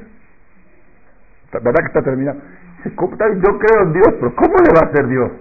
[1.51, 2.39] ¿Verdad que está terminado?
[2.85, 5.31] Yo creo en Dios, pero ¿cómo le va a hacer Dios?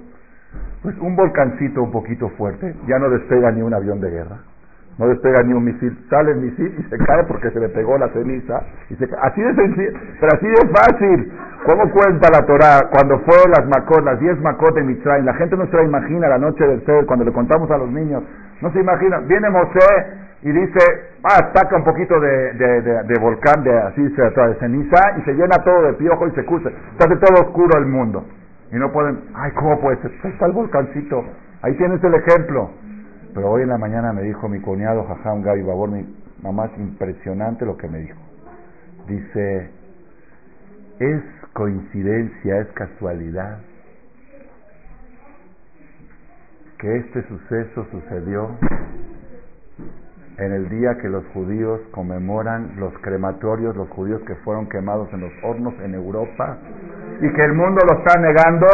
[0.83, 4.39] Pues un volcancito un poquito fuerte, ya no despega ni un avión de guerra,
[4.99, 7.99] no despega ni un misil, sale el misil y se cae porque se le pegó
[7.99, 11.33] la ceniza, y se así de sencillo, pero así de fácil.
[11.65, 15.25] ¿Cómo cuenta la Torah cuando fue las macot, las diez macot de Mitzrayim?
[15.25, 17.91] La gente no se la imagina la noche del ser, cuando le contamos a los
[17.91, 18.23] niños,
[18.61, 20.79] no se imagina, viene Mosé y dice,
[21.25, 25.83] ah, saca un poquito de, de, volcán, de así de ceniza, y se llena todo
[25.85, 28.25] de piojo y se cuce, se hace todo oscuro el mundo.
[28.71, 30.13] Y no pueden, ay, ¿cómo puede ser?
[30.23, 31.25] Está el volcancito.
[31.63, 32.71] Ahí tienes el ejemplo.
[33.35, 36.07] Pero hoy en la mañana me dijo mi cuñado, Jajam Gaby Babor, mi
[36.43, 38.19] mamá, es impresionante lo que me dijo.
[39.09, 39.71] Dice,
[41.01, 43.59] es coincidencia, es casualidad
[46.85, 48.51] que este suceso sucedió
[50.37, 55.21] en el día que los judíos conmemoran los crematorios, los judíos que fueron quemados en
[55.21, 56.59] los hornos en Europa
[57.23, 58.67] y que el mundo lo está negando.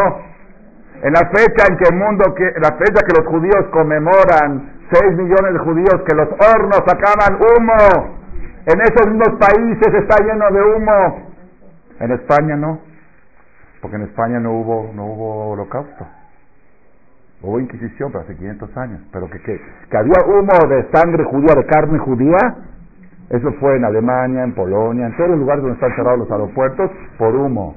[1.02, 5.16] En la fecha en que el mundo, que, la fecha que los judíos conmemoran, 6
[5.16, 8.18] millones de judíos que los hornos sacaban humo,
[8.66, 11.30] en esos mismos países está lleno de humo.
[12.00, 12.80] En España no,
[13.80, 16.06] porque en España no hubo, no hubo holocausto.
[17.42, 19.00] Hubo Inquisición, pero hace 500 años.
[19.12, 19.58] Pero que, que,
[19.90, 22.56] que había humo de sangre judía, de carne judía,
[23.30, 26.90] eso fue en Alemania, en Polonia, en todos los lugares donde están cerrados los aeropuertos,
[27.16, 27.76] por humo.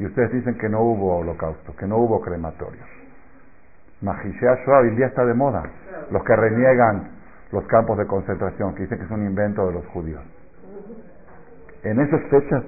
[0.00, 2.80] Y ustedes dicen que no hubo holocausto, que no hubo crematorio.
[4.00, 5.62] Magishea Shoah hoy día está de moda.
[6.10, 7.10] Los que reniegan
[7.52, 10.22] los campos de concentración, que dicen que es un invento de los judíos.
[11.82, 12.64] En esas fechas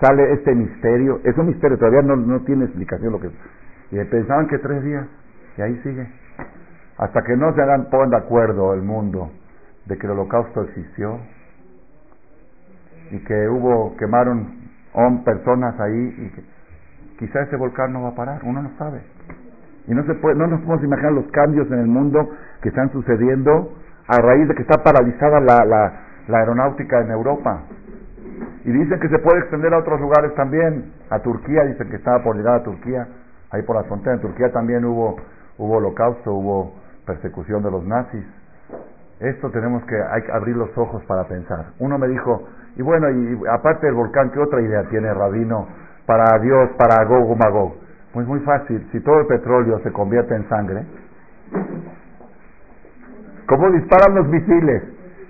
[0.00, 1.20] sale este misterio.
[1.22, 3.30] Es un misterio, todavía no, no tiene explicación lo que...
[3.92, 5.06] Y pensaban que tres días.
[5.56, 6.08] Y ahí sigue.
[6.98, 9.30] Hasta que no se hagan, pongan de acuerdo el mundo
[9.86, 11.20] de que el holocausto existió
[13.12, 14.64] y que hubo, quemaron
[15.24, 16.53] personas ahí y que
[17.18, 19.02] quizá ese volcán no va a parar, uno no sabe.
[19.86, 22.30] Y no se puede, no nos podemos imaginar los cambios en el mundo
[22.62, 23.72] que están sucediendo
[24.08, 25.92] a raíz de que está paralizada la, la,
[26.28, 27.62] la aeronáutica en Europa.
[28.64, 30.92] Y dicen que se puede extender a otros lugares también.
[31.10, 33.06] A Turquía, dicen que estaba por llegar a Turquía,
[33.50, 34.14] ahí por la frontera.
[34.14, 35.16] En Turquía también hubo
[35.58, 36.74] hubo holocausto, hubo
[37.06, 38.24] persecución de los nazis.
[39.20, 41.66] Esto tenemos que, hay que abrir los ojos para pensar.
[41.78, 42.46] Uno me dijo,
[42.76, 45.68] y bueno, y aparte del volcán, ¿qué otra idea tiene Rabino
[46.06, 47.74] para Dios, para Gog Magog?
[48.12, 50.84] Pues muy fácil, si todo el petróleo se convierte en sangre,
[53.46, 54.82] ¿cómo disparan los misiles?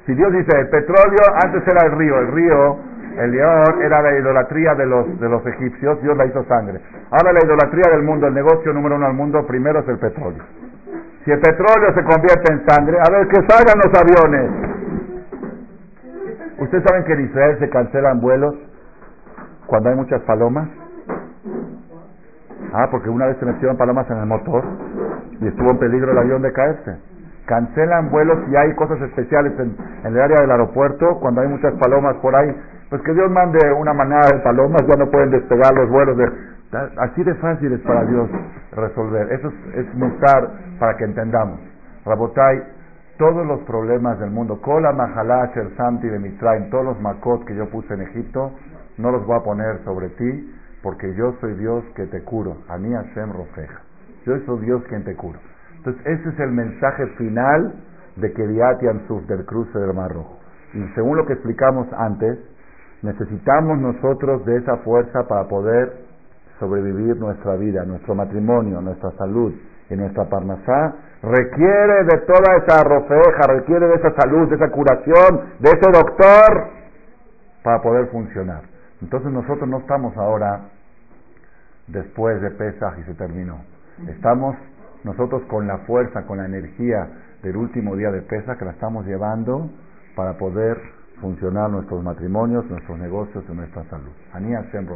[0.06, 2.76] Si Dios dice, el petróleo antes era el río, el río,
[3.18, 6.80] el león era la idolatría de los, de los egipcios, Dios la hizo sangre.
[7.10, 10.42] Ahora la idolatría del mundo, el negocio número uno del mundo, primero es el petróleo.
[11.24, 14.50] Si el petróleo se convierte en sangre, a ver, que salgan los aviones.
[16.58, 18.54] ¿Ustedes saben que en Israel se cancelan vuelos
[19.66, 20.68] cuando hay muchas palomas?
[22.72, 24.64] Ah, porque una vez se metieron palomas en el motor
[25.40, 26.96] y estuvo en peligro el avión de caerse.
[27.46, 32.16] Cancelan vuelos y hay cosas especiales en, el área del aeropuerto cuando hay muchas palomas
[32.16, 32.54] por ahí.
[32.90, 36.54] Pues que Dios mande una manada de palomas, ya no pueden despegar los vuelos de
[36.98, 38.28] Así de fácil es para Dios
[38.72, 39.32] resolver.
[39.32, 40.50] Eso es, es mutar
[40.80, 41.60] para que entendamos.
[42.04, 42.62] Rabotai,
[43.18, 47.68] todos los problemas del mundo, Kola Mahalá, Santi de Mitzrayim, todos los makot que yo
[47.70, 48.52] puse en Egipto,
[48.98, 52.58] no los voy a poner sobre ti, porque yo soy Dios que te curo.
[52.68, 53.80] A mí Hashem Rofeja.
[54.26, 55.38] Yo soy Dios quien te curo.
[55.76, 57.74] Entonces, ese es el mensaje final
[58.16, 60.38] de Kediat Yansuf, del cruce del Mar Rojo.
[60.72, 62.38] Y según lo que explicamos antes,
[63.02, 65.92] necesitamos nosotros de esa fuerza para poder
[66.58, 69.52] sobrevivir nuestra vida, nuestro matrimonio, nuestra salud
[69.90, 75.40] y nuestra parnasá, requiere de toda esa rofeja, requiere de esa salud, de esa curación,
[75.58, 76.68] de ese doctor
[77.62, 78.73] para poder funcionar.
[79.04, 80.62] Entonces nosotros no estamos ahora
[81.88, 83.62] después de Pesaj y se terminó.
[84.08, 84.56] Estamos
[85.04, 87.06] nosotros con la fuerza, con la energía
[87.42, 89.68] del último día de Pesaj que la estamos llevando
[90.16, 90.80] para poder
[91.20, 94.10] funcionar nuestros matrimonios, nuestros negocios y nuestra salud.
[94.32, 94.88] Ani Hashem.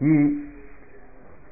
[0.00, 0.52] Y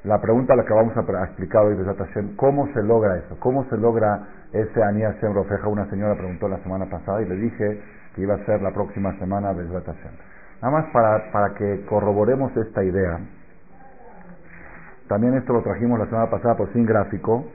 [0.05, 3.41] la pregunta a la que vamos a explicar hoy, Hashem, ¿cómo se logra eso?
[3.41, 5.69] ¿Cómo se logra ese Anía Hashem Rofeja?
[5.69, 7.81] Una señora preguntó la semana pasada y le dije
[8.15, 10.13] que iba a ser la próxima semana Bezrat Hashem.
[10.63, 13.19] Nada más para, para que corroboremos esta idea.
[15.09, 17.47] También esto lo trajimos la semana pasada por sin gráfico.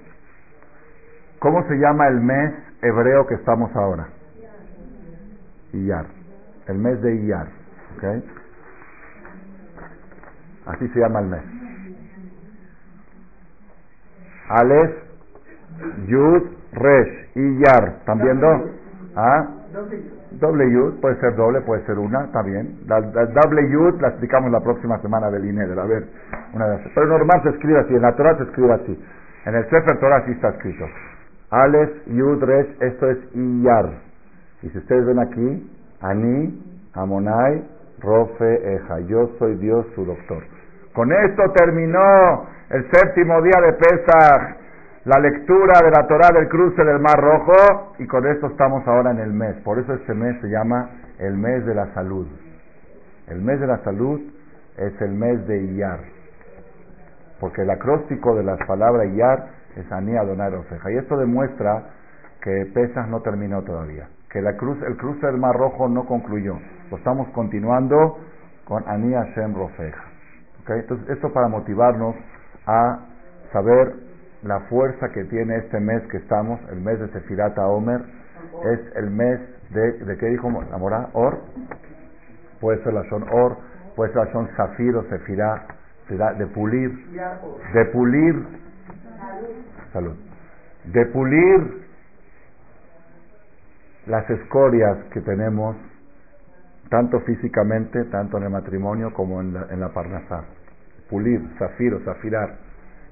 [1.39, 4.08] ¿Cómo se llama el mes hebreo que estamos ahora?
[5.72, 6.06] Iyar.
[6.68, 7.48] El mes de Iyar.
[7.96, 8.04] ¿Ok?
[10.65, 11.41] Así se llama el mes.
[14.50, 14.96] Aleph,
[16.08, 17.98] Yud, Resh, Iyar.
[18.00, 18.48] ¿Están viendo?
[19.15, 19.48] ¿Ah?
[20.39, 22.80] Doble Yud, puede ser doble, puede ser una, está bien.
[22.88, 26.04] La, doble Yud la explicamos la próxima semana del INEDER, a ver,
[26.54, 26.82] una vez.
[26.93, 29.04] Pero normal se escribe así, en la Torah se escribe así.
[29.45, 30.86] En el Sefer Torah sí está escrito.
[31.52, 33.89] Aleph, Yud, Resh, esto es Iyar.
[34.62, 35.71] Y si ustedes ven aquí,
[36.02, 37.63] Ani, Amonai,
[38.02, 39.00] Rofe, Eja.
[39.02, 40.43] Yo soy Dios, su doctor.
[40.93, 44.58] Con esto terminó el séptimo día de Pesach,
[45.06, 49.12] la lectura de la Torah del cruce del Mar Rojo, y con esto estamos ahora
[49.12, 49.56] en el mes.
[49.63, 50.89] Por eso este mes se llama
[51.20, 52.28] el mes de la salud.
[53.28, 54.20] El mes de la salud
[54.78, 56.00] es el mes de Iyar.
[57.39, 60.91] Porque el acróstico de las palabras Iyar es Ani Adonai Rofeja.
[60.91, 61.84] Y esto demuestra
[62.41, 64.08] que Pesach no terminó todavía.
[64.32, 66.58] Que la cruz, el cruce del Mar Rojo no concluyó.
[66.89, 68.18] Lo estamos continuando
[68.65, 70.04] con Ani Hashem Rofeja.
[70.68, 72.15] Entonces, esto para motivarnos
[72.65, 73.02] a
[73.54, 74.05] saber
[74.45, 78.01] la fuerza que tiene este mes que estamos, el mes de Sefirata Omer,
[78.63, 79.39] es el mes
[79.71, 81.39] de, ¿de qué dijo la Or,
[82.62, 83.58] puede ser la son Or,
[83.95, 85.65] puede ser la son Zafir o Sefirá,
[86.10, 86.91] de pulir,
[87.73, 88.45] de pulir,
[89.91, 90.15] salud,
[90.93, 91.86] de pulir
[94.05, 95.75] las escorias que tenemos,
[96.91, 100.43] tanto físicamente, tanto en el matrimonio como en la, en la parnasá.
[101.10, 102.64] Pulir, zafiro, zafirar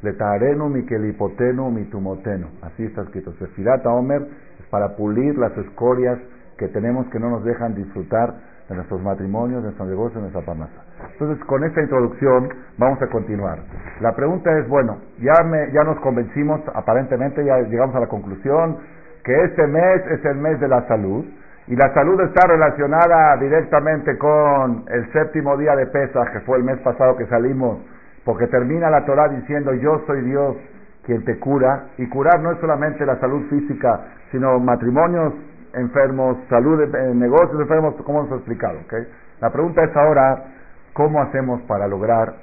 [0.04, 2.48] Letarenu mi kelipotenu mi tumotenu.
[2.62, 3.34] Así está escrito.
[3.39, 4.22] Sefirata Omer
[4.60, 6.20] es para pulir las escorias
[6.58, 8.34] que tenemos que no nos dejan disfrutar
[8.68, 10.84] de nuestros matrimonios, de nuestros negocios, de nuestra parnasa.
[11.13, 13.60] Entonces, con esta introducción vamos a continuar.
[14.02, 18.78] La pregunta es, bueno, ya, me, ya nos convencimos, aparentemente ya llegamos a la conclusión
[19.24, 21.26] que este mes es el mes de la salud
[21.68, 26.63] y la salud está relacionada directamente con el séptimo día de Pesach, que fue el
[26.63, 27.80] mes pasado que salimos
[28.26, 30.56] porque termina la Torah diciendo yo soy Dios
[31.04, 31.90] quien te cura.
[31.98, 34.00] Y curar no es solamente la salud física,
[34.32, 35.34] sino matrimonios
[35.74, 38.80] enfermos, salud, eh, negocios enfermos, como hemos explicado.
[38.86, 39.08] ¿okay?
[39.42, 40.46] La pregunta es ahora,
[40.94, 42.34] ¿cómo hacemos para lograr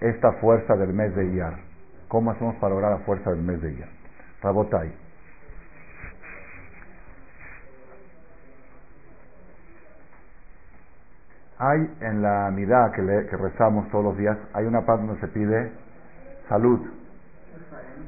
[0.00, 1.54] esta fuerza del mes de Iyar?
[2.08, 3.88] ¿Cómo hacemos para lograr la fuerza del mes de Iyar?
[4.42, 5.01] Rabotai.
[11.64, 15.28] Hay en la mirada que, que rezamos todos los días, hay una parte donde se
[15.28, 15.70] pide
[16.48, 16.80] salud.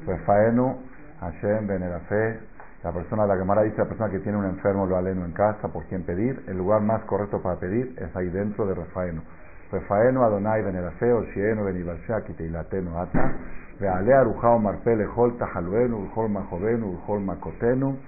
[0.05, 0.77] Refaenu,
[1.21, 2.41] Hashem, Benerafe.
[2.83, 5.69] La persona, la Gemara dice, la persona que tiene un enfermo lo aleno en casa,
[5.69, 6.43] por quien pedir.
[6.49, 9.23] El lugar más correcto para pedir es ahí dentro de Refaenu.
[9.71, 13.35] Refaenu, Adonai, Benerafe, Oshienu, Benibarsha, Kiteilatenu, Ata.
[13.79, 17.99] Veale, Arujao, Marpele, Hol, Tajaluenu, Urjol, Majovenu, Urjol, Makotenu.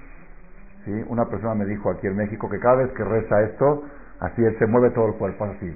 [0.84, 1.04] ¿Sí?
[1.08, 3.84] Una persona me dijo aquí en México que cada vez que reza esto,
[4.20, 5.70] Así él se mueve todo el cuerpo, así.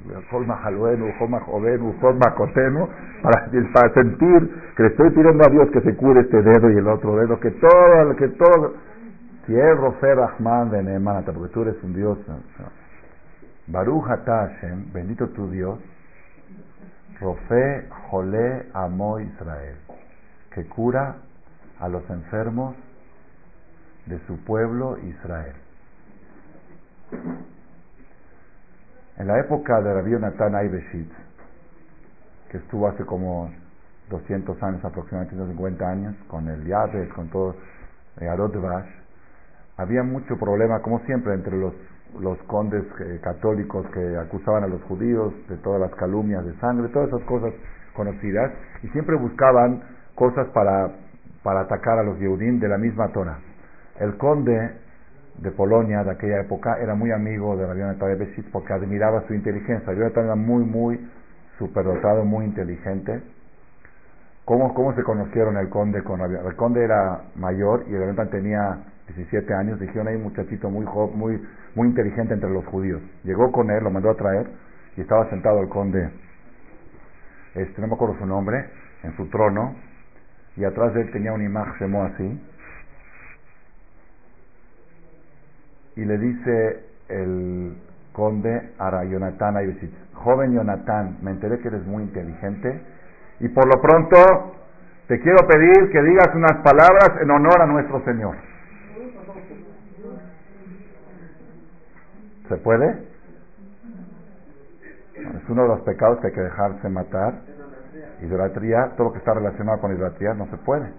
[3.23, 6.77] Para, para sentir que le estoy pidiendo a Dios que se cure este dedo y
[6.77, 8.75] el otro dedo, que todo, que todo.
[9.47, 12.19] Si es Rofer Rahman Benemanata, porque tú eres un Dios.
[13.67, 14.07] Baruch
[14.93, 15.79] bendito tu Dios,
[17.21, 19.77] Rofe Jole Amo Israel,
[20.55, 21.17] que cura
[21.79, 22.75] a los enfermos
[24.07, 25.55] de su pueblo Israel.
[29.21, 31.13] En la época de Rabbi Natán Aibeshit,
[32.51, 33.51] que estuvo hace como
[34.09, 37.55] 200 años, aproximadamente 150 años, con el Yabes, con todo
[38.19, 38.89] eh, Arot Vash,
[39.77, 41.75] había mucho problema, como siempre, entre los,
[42.19, 46.89] los condes eh, católicos que acusaban a los judíos de todas las calumnias de sangre,
[46.89, 47.53] todas esas cosas
[47.93, 48.51] conocidas,
[48.83, 49.83] y siempre buscaban
[50.15, 50.93] cosas para,
[51.43, 53.39] para atacar a los Yehudim de la misma tona.
[53.99, 54.79] El conde
[55.39, 59.93] de Polonia de aquella época era muy amigo de Rabbi Natalia porque admiraba su inteligencia.
[59.93, 61.11] Rabbi era muy, muy
[61.59, 63.23] superdotado, muy inteligente.
[64.45, 68.79] ¿Cómo, ¿Cómo se conocieron el conde con Rabbi El conde era mayor y Rabbi tenía
[69.09, 69.81] 17 años.
[69.81, 71.43] Dijeron, hay un muchachito muy, muy,
[71.75, 73.01] muy inteligente entre los judíos.
[73.25, 74.47] Llegó con él, lo mandó a traer
[74.97, 76.11] y estaba sentado el conde,
[77.55, 78.67] este, no me acuerdo su nombre,
[79.03, 79.75] en su trono
[80.57, 82.50] y atrás de él tenía una imagen así
[86.01, 87.77] y le dice el
[88.15, 92.81] conde a Jonathan Ayusit, joven Jonathan, me enteré que eres muy inteligente
[93.39, 94.17] y por lo pronto
[95.09, 98.37] te quiero pedir que digas unas palabras en honor a nuestro Señor.
[102.49, 102.89] ¿Se puede?
[105.17, 107.35] Es uno de los pecados que hay que dejarse matar.
[108.23, 110.91] Idolatría, todo lo que está relacionado con idolatría no se puede.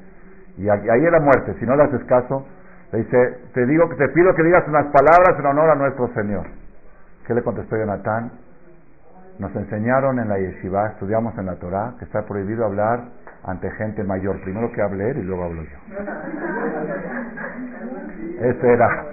[0.57, 2.45] Y ahí es la muerte, si no le haces caso,
[2.91, 6.09] le dice, te digo que te pido que digas unas palabras en honor a nuestro
[6.13, 6.45] Señor.
[7.25, 8.31] ¿Qué le contestó Jonatán?
[9.39, 13.05] Nos enseñaron en la yeshiva, estudiamos en la Torah, que está prohibido hablar
[13.45, 14.41] ante gente mayor.
[14.41, 15.77] Primero que hable él y luego hablo yo.
[18.41, 19.05] Ese era,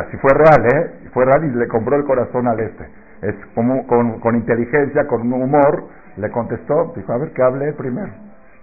[0.00, 1.10] así fue real, ¿eh?
[1.12, 2.88] Fue real y le compró el corazón al este.
[3.22, 8.12] Es como con, con inteligencia, con humor, le contestó, dijo, a ver, que hable primero.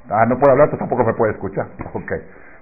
[0.09, 1.68] Ah, no puede hablar, pues tampoco me puede escuchar.
[1.93, 2.11] Ok,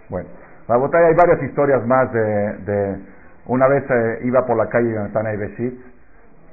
[0.09, 0.27] bueno.
[0.67, 3.01] La botella hay varias historias más de,
[3.47, 5.73] una vez eh, iba por la calle de Antana y Besit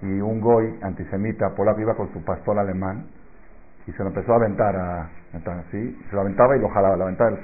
[0.03, 3.07] y un goy antisemita polaco iba con su pastor alemán
[3.87, 5.09] y se lo empezó a aventar a
[5.71, 6.03] ¿sí?
[6.09, 7.37] se lo aventaba y lo jalaba, lo aventaba.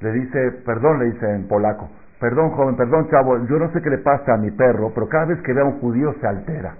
[0.00, 1.88] Le dice, perdón, le dice en polaco,
[2.20, 5.26] perdón joven, perdón chavo, yo no sé qué le pasa a mi perro, pero cada
[5.26, 6.74] vez que ve a un judío se altera.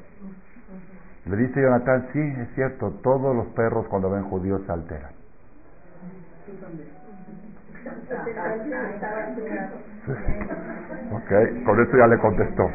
[1.27, 5.13] Le dice Jonathan, sí, es cierto, todos los perros cuando ven judíos se alteran.
[11.13, 12.71] ok, con eso ya le contestó.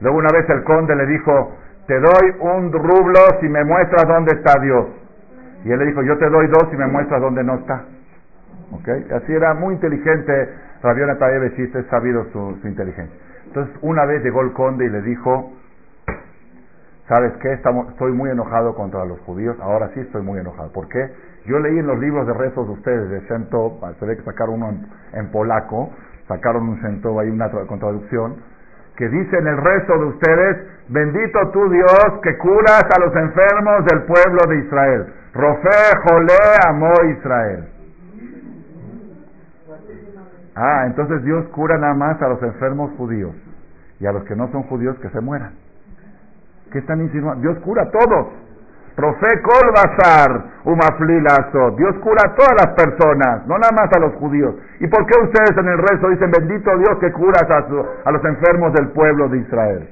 [0.00, 4.32] Luego una vez el conde le dijo, te doy un rublo si me muestras dónde
[4.32, 4.86] está Dios.
[5.64, 7.84] Y él le dijo, yo te doy dos si me muestras dónde no está.
[8.72, 8.88] ¿Ok?
[9.12, 10.48] Así era muy inteligente
[10.82, 11.18] Rabiona
[11.56, 13.14] si es sabido su, inteligencia.
[13.46, 15.52] Entonces una vez llegó el conde y le dijo,
[17.08, 17.52] ¿sabes qué?
[17.52, 20.72] Estoy muy enojado contra los judíos, ahora sí estoy muy enojado.
[20.72, 21.10] ¿Por qué?
[21.46, 24.62] Yo leí en los libros de rezos de ustedes, de Shentov, se ve que sacaron
[24.62, 24.74] uno
[25.12, 25.90] en, polaco,
[26.28, 28.36] sacaron un Shentov ahí, una contraducción,
[28.96, 30.56] que dice en el rezo de ustedes,
[30.88, 35.06] bendito tú Dios que curas a los enfermos del pueblo de Israel.
[35.32, 35.68] Rofe
[36.04, 36.34] Jole
[36.68, 37.68] amó Israel.
[40.54, 43.34] Ah, entonces Dios cura nada más a los enfermos judíos
[43.98, 45.52] y a los que no son judíos que se mueran.
[46.70, 47.40] ¿Qué están insinuando?
[47.40, 48.28] Dios cura a todos.
[48.96, 51.70] Profe Kolbazar, Umaflilazo.
[51.76, 54.54] Dios cura a todas las personas, no nada más a los judíos.
[54.80, 58.24] ¿Y por qué ustedes en el rezo dicen, bendito Dios que curas a, a los
[58.24, 59.88] enfermos del pueblo de Israel?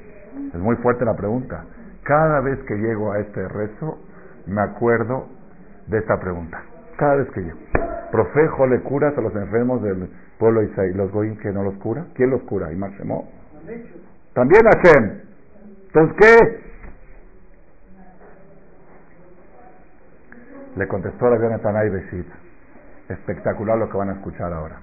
[0.53, 1.65] Es muy fuerte la pregunta.
[2.03, 3.99] Cada vez que llego a este rezo,
[4.47, 5.27] me acuerdo
[5.87, 6.61] de esta pregunta.
[6.97, 7.59] Cada vez que llego.
[8.11, 10.97] Profejo, ¿le curas a los enfermos del pueblo de Israel?
[10.97, 12.05] ¿Los goyim que no los cura?
[12.15, 12.71] ¿Quién los cura?
[12.71, 12.79] ¿Y
[14.33, 15.21] También Hashem.
[15.87, 16.68] Entonces, ¿qué?
[20.79, 22.25] Le contestó la Yonatanay Besit.
[23.09, 24.77] Espectacular lo que van a escuchar ahora.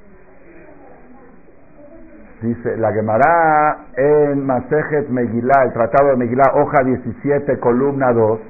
[2.42, 8.40] Dice, la Gemara en Masejet Megilá, el Tratado de Megilá, hoja 17, columna 2,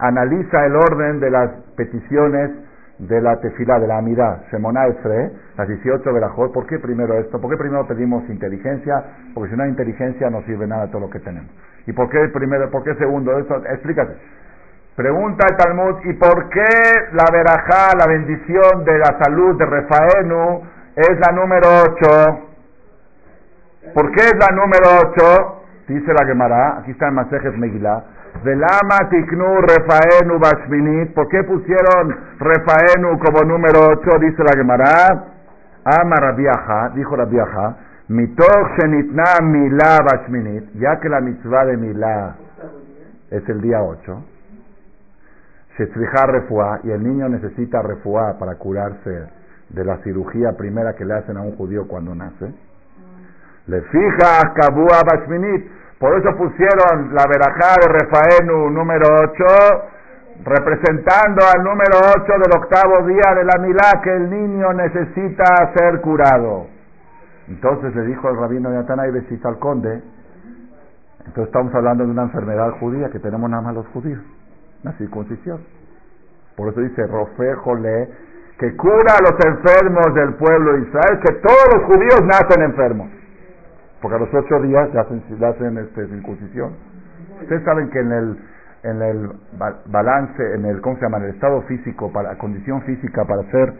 [0.00, 2.50] analiza el orden de las peticiones
[2.98, 6.52] de la tefilá, de la amidad, Shemona Esre, las 18 verajot.
[6.52, 7.40] ¿Por qué primero esto?
[7.40, 9.04] ¿Por qué primero pedimos inteligencia?
[9.34, 11.52] Porque si no hay inteligencia no sirve nada todo lo que tenemos.
[11.86, 13.38] ¿Y por qué primero, por qué segundo?
[13.38, 14.16] Eso, explícate.
[14.98, 16.66] Pregunta el Talmud, ¿y por qué
[17.12, 20.60] la verajá, la bendición de la salud de Refaenu
[20.96, 21.68] es la número
[22.02, 22.38] 8?
[23.94, 25.62] ¿Por qué es la número 8?
[25.86, 28.02] Dice la Gemara, aquí está en Masejes Megillah.
[28.42, 31.14] Velama tiknu Refaenu Bashminit.
[31.14, 34.18] ¿Por qué pusieron Refaenu como número 8?
[34.18, 35.26] Dice la Gemara.
[35.84, 37.76] Ama Rabiaja, dijo Rabiaja.
[38.08, 40.72] Mitoch Shenitna Milá Bashminit.
[40.74, 42.34] Ya que la mitzvah de Milá
[43.30, 44.37] es el día 8
[45.86, 49.28] refuá y el niño necesita refuá para curarse
[49.70, 52.52] de la cirugía primera que le hacen a un judío cuando nace.
[53.66, 55.70] Le fija Kabua Bashminit.
[55.98, 59.44] Por eso pusieron la verajá de Refaenu número 8,
[60.44, 66.00] representando al número 8 del octavo día de la milá que el niño necesita ser
[66.00, 66.66] curado.
[67.48, 70.02] Entonces le dijo el rabino Yatana y besita al conde.
[71.18, 74.20] Entonces estamos hablando de una enfermedad judía que tenemos nada más los judíos
[74.82, 75.60] la circuncisión.
[76.56, 78.08] Por eso dice, Roféjole,
[78.58, 83.08] que cura a los enfermos del pueblo de Israel, que todos los judíos nacen enfermos.
[84.02, 86.72] Porque a los ocho días ya hacen, hacen este, circuncisión.
[87.42, 88.38] Ustedes saben que en el,
[88.82, 89.30] en el
[89.86, 91.18] balance, en el, ¿cómo se llama?
[91.18, 93.72] En el estado físico, para condición física para ser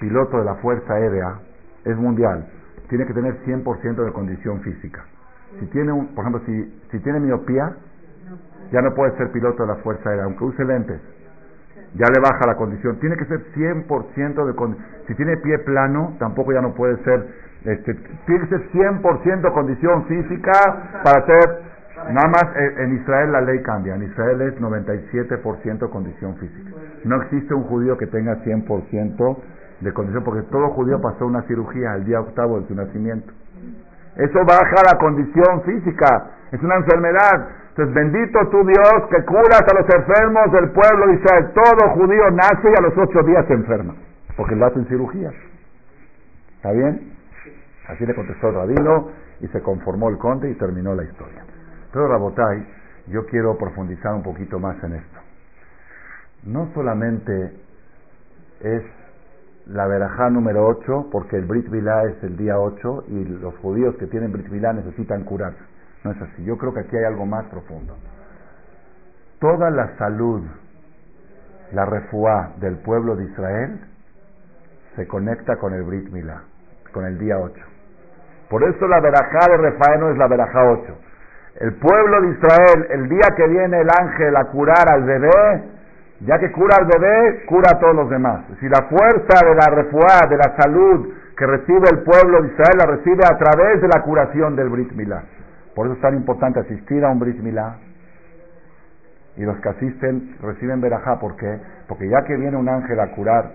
[0.00, 1.40] piloto de la Fuerza Aérea,
[1.84, 2.46] es mundial.
[2.88, 5.04] Tiene que tener 100% de condición física.
[5.60, 7.76] Si tiene, un, por ejemplo, si, si tiene miopía,
[8.72, 11.00] ya no puede ser piloto de la Fuerza Aérea, aunque use lentes.
[11.94, 12.98] Ya le baja la condición.
[12.98, 14.86] Tiene que ser 100% de condición.
[15.06, 17.26] Si tiene pie plano, tampoco ya no puede ser.
[17.64, 17.94] Este,
[18.26, 20.52] tiene que ser 100% condición física
[21.02, 21.66] para ser.
[22.12, 22.44] Nada más
[22.76, 23.94] en Israel la ley cambia.
[23.94, 26.70] En Israel es 97% condición física.
[27.04, 29.36] No existe un judío que tenga 100%
[29.80, 33.32] de condición, porque todo judío pasó una cirugía el día octavo de su nacimiento.
[34.16, 36.30] Eso baja la condición física.
[36.50, 37.48] Es una enfermedad.
[37.70, 41.52] Entonces, bendito tu Dios que curas a los enfermos del pueblo de Israel.
[41.54, 43.94] Todo judío nace y a los ocho días se enferma.
[44.36, 45.30] porque el dato en cirugía.
[46.56, 47.12] ¿Está bien?
[47.88, 49.10] Así le contestó el rabino
[49.40, 51.44] y se conformó el conde y terminó la historia.
[51.92, 52.66] Pero Rabotai,
[53.06, 55.18] yo quiero profundizar un poquito más en esto.
[56.44, 57.52] No solamente
[58.60, 58.82] es
[59.66, 63.96] la verajá número 8, porque el Brit Milá es el día 8 y los judíos
[63.96, 65.54] que tienen Brit Milá necesitan curar.
[66.04, 66.44] No es así.
[66.44, 67.96] Yo creo que aquí hay algo más profundo.
[69.40, 70.42] Toda la salud,
[71.72, 73.80] la refuá del pueblo de Israel
[74.94, 76.42] se conecta con el Brit Milá,
[76.92, 77.60] con el día 8.
[78.48, 80.98] Por eso la verajá de Refaeno es la verajá 8.
[81.60, 85.75] El pueblo de Israel, el día que viene el ángel a curar al bebé,
[86.20, 88.44] ya que cura al bebé, cura a todos los demás.
[88.60, 92.78] Si la fuerza de la refuá, de la salud que recibe el pueblo de Israel,
[92.78, 95.22] la recibe a través de la curación del Brit Milá.
[95.74, 97.76] Por eso es tan importante asistir a un Brit Milá.
[99.36, 101.18] Y los que asisten reciben verajá.
[101.18, 101.60] ¿Por qué?
[101.86, 103.52] Porque ya que viene un ángel a curar,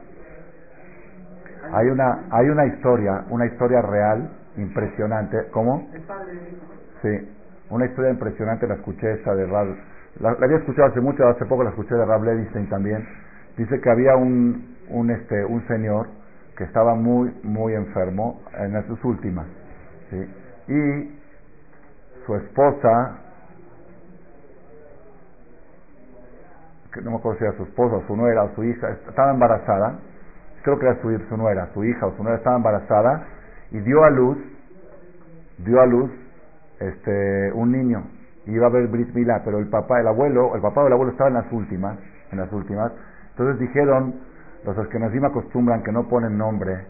[1.74, 5.48] hay una, hay una historia, una historia real impresionante.
[5.52, 5.90] ¿Cómo?
[7.02, 7.30] Sí,
[7.72, 9.76] una historia impresionante, la escuché esa de Rab.
[10.20, 13.08] La, había escuchado hace mucho, hace poco la escuché de Rab Levinstein también.
[13.58, 16.08] Dice que había un, un, este, un señor
[16.58, 19.48] que estaba muy, muy enfermo en sus últimas.
[20.10, 20.18] ¿sí?
[20.68, 21.22] Y
[22.26, 23.18] su esposa,
[26.94, 30.00] que no me acuerdo si era su esposa, su nuera o su hija, estaba embarazada.
[30.64, 33.26] Creo que era su, su nuera, su hija o su nuera estaba embarazada
[33.72, 34.38] y dio a luz,
[35.60, 36.12] dio a luz
[36.80, 38.04] este, un niño.
[38.46, 41.30] Iba a ver Brit Milá, pero el papá, el abuelo, el papá del abuelo estaba
[41.30, 41.98] en las últimas,
[42.32, 42.92] en las últimas.
[43.32, 44.16] Entonces dijeron,
[44.66, 46.86] los que nos acostumbran que no ponen nombre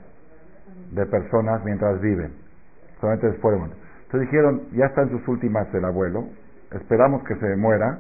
[0.92, 2.34] de personas mientras viven,
[3.00, 6.26] solamente después de Entonces dijeron, ya está en sus últimas el abuelo,
[6.72, 7.98] esperamos que se muera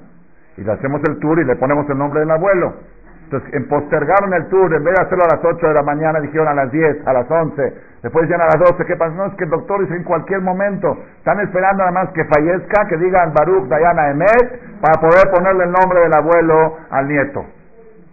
[0.57, 2.75] y le hacemos el tour y le ponemos el nombre del abuelo.
[3.31, 6.49] Entonces, postergaron el tour, en vez de hacerlo a las 8 de la mañana, dijeron
[6.49, 9.13] a las 10, a las 11, después decían a las 12, ¿qué pasa?
[9.15, 12.87] No, es que el doctor dice en cualquier momento, están esperando nada más que fallezca,
[12.87, 17.45] que digan Baruch Dayana Emet, para poder ponerle el nombre del abuelo al nieto,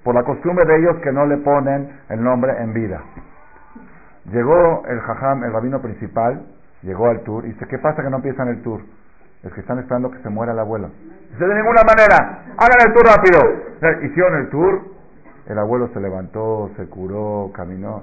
[0.05, 3.01] por la costumbre de ellos que no le ponen el nombre en vida.
[4.30, 6.47] Llegó el jajam, el rabino principal,
[6.82, 8.80] llegó al tour, y dice, ¿qué pasa que no empiezan el tour?
[9.43, 10.91] Es que están esperando que se muera el abuelo.
[11.30, 14.03] Dice, de ninguna manera, hagan el tour rápido.
[14.03, 14.80] Hicieron el tour,
[15.47, 18.03] el abuelo se levantó, se curó, caminó.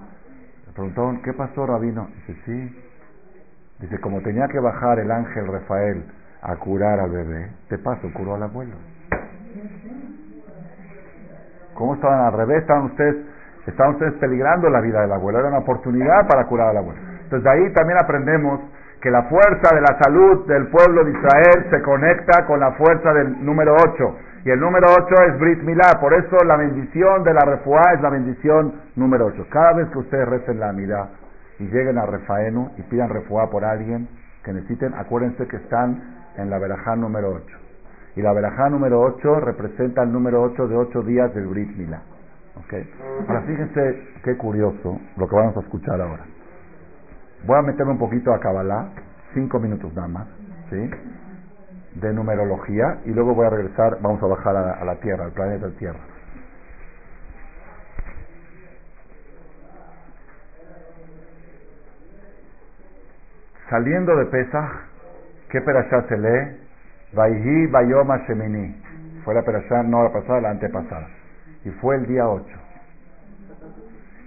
[0.76, 2.10] Preguntaron, ¿qué pasó, rabino?
[2.28, 2.84] Dice, sí.
[3.80, 6.04] Dice, como tenía que bajar el ángel Rafael
[6.42, 8.76] a curar al bebé, te paso, curó al abuelo.
[11.76, 12.62] ¿Cómo estaban al revés?
[12.62, 13.16] Estaban ustedes,
[13.66, 15.40] estaban ustedes peligrando la vida del abuelo.
[15.40, 17.00] Era una oportunidad para curar al abuelo.
[17.24, 18.60] Entonces de ahí también aprendemos
[19.02, 23.14] que la fuerza de la salud del pueblo de Israel se conecta con la fuerza
[23.14, 24.16] del número 8.
[24.46, 25.98] Y el número 8 es Brit Milá.
[26.00, 29.48] Por eso la bendición de la refuá es la bendición número 8.
[29.50, 31.10] Cada vez que ustedes recen la Milá
[31.58, 34.08] y lleguen a Refaenu y pidan refuá por alguien
[34.44, 36.00] que necesiten, acuérdense que están
[36.38, 37.58] en la verajá número 8.
[38.18, 42.04] Y la verajá número 8 representa el número 8 de 8 días del Brit Milá.
[42.66, 42.88] ¿Okay?
[43.28, 46.24] Ahora fíjense qué curioso lo que vamos a escuchar ahora.
[47.48, 48.90] Voy a meterme un poquito a Kabbalah,
[49.34, 50.28] cinco minutos nada más.
[50.70, 50.90] ¿sí?
[51.96, 55.70] De numerología y luego voy a regresar, vamos a bajar a, la Tierra, al planeta
[55.78, 56.00] Tierra.
[63.70, 64.72] Saliendo de Pesach,
[65.50, 66.58] ¿qué perashá se lee?
[67.14, 68.82] Vaihi Bayoma Shemini.
[69.24, 71.08] Fue la perashá, no la pasada, la antepasada.
[71.64, 72.46] Y fue el día 8.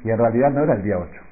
[0.04, 1.27] Y en realidad no era el día 8.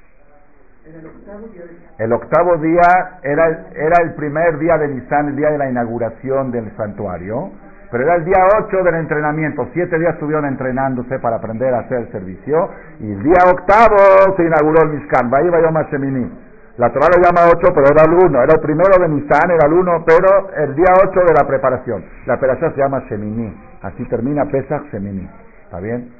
[1.98, 6.52] El octavo día era, era el primer día de Nisan, el día de la inauguración
[6.52, 7.50] del santuario,
[7.90, 9.68] pero era el día 8 del entrenamiento.
[9.72, 12.70] Siete días estuvieron entrenándose para aprender a hacer el servicio,
[13.00, 13.96] y el día octavo
[14.36, 15.28] se inauguró el Mishkan.
[15.28, 16.30] Bayom Shemini.
[16.76, 18.42] La Torah lo llama 8, pero era el 1.
[18.42, 22.04] Era el primero de Nisan, era el 1, pero el día 8 de la preparación.
[22.26, 23.52] La operación se llama Shemini.
[23.82, 25.28] Así termina Pesach Shemini.
[25.64, 26.12] ¿Está bien?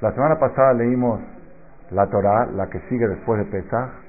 [0.00, 1.20] La semana pasada leímos
[1.90, 4.01] la Torah, la que sigue después de Pesach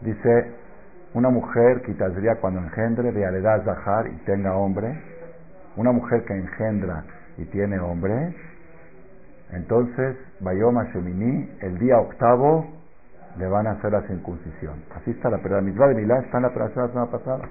[0.00, 0.52] Dice,
[1.14, 1.94] una mujer que
[2.40, 5.00] cuando engendre de edad Zahar y tenga hombre,
[5.76, 7.04] una mujer que engendra
[7.38, 8.34] y tiene hombre,
[9.52, 12.66] entonces, Bayoma Shemini, el día octavo,
[13.38, 14.82] le van a hacer la circuncisión.
[14.96, 17.48] Así está la la mitzvah de Milá está en la operación la semana pasada.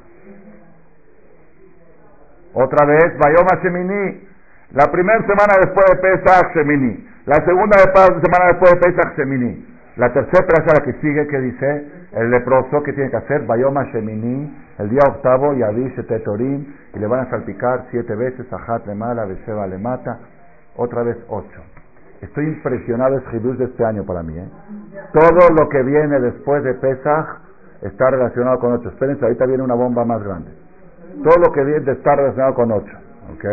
[2.54, 4.28] Otra vez, Bayoma Shemini,
[4.72, 7.08] la primera semana después de Pesach, Shemini.
[7.26, 9.73] La segunda semana después de Pesach, Shemini.
[9.96, 13.46] La tercera es la que sigue, que dice el leproso, que tiene que hacer?
[13.46, 18.88] Bayoma Shemini, el día octavo, Yadish Tetorim, y le van a salpicar siete veces, Ajat
[18.88, 20.20] le mala, Beseba le mata,
[20.76, 21.62] otra vez ocho.
[22.22, 24.38] Estoy impresionado, es Hidush de este año para mí.
[24.38, 24.50] ¿eh?
[25.12, 27.28] Todo lo que viene después de Pesach
[27.82, 28.90] está relacionado con ocho.
[28.90, 30.52] Espérense, ahorita viene una bomba más grande.
[31.22, 32.98] Todo lo que viene está relacionado con ocho.
[33.34, 33.46] ¿Ok?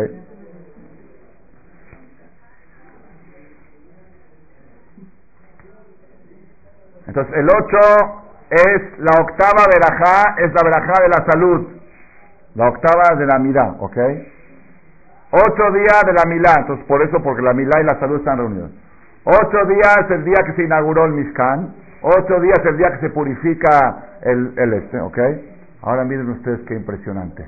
[7.11, 7.77] Entonces, el 8
[8.51, 11.67] es la octava verajá, es la verajá de la salud.
[12.55, 13.97] La octava de la milá, ¿ok?
[15.31, 18.37] Ocho días de la milá, entonces por eso, porque la milá y la salud están
[18.37, 18.71] reunidos.
[19.25, 21.75] Ocho días el día que se inauguró el Mishkan.
[22.01, 25.19] Ocho días el día que se purifica el, el este, ¿ok?
[25.81, 27.45] Ahora miren ustedes qué impresionante.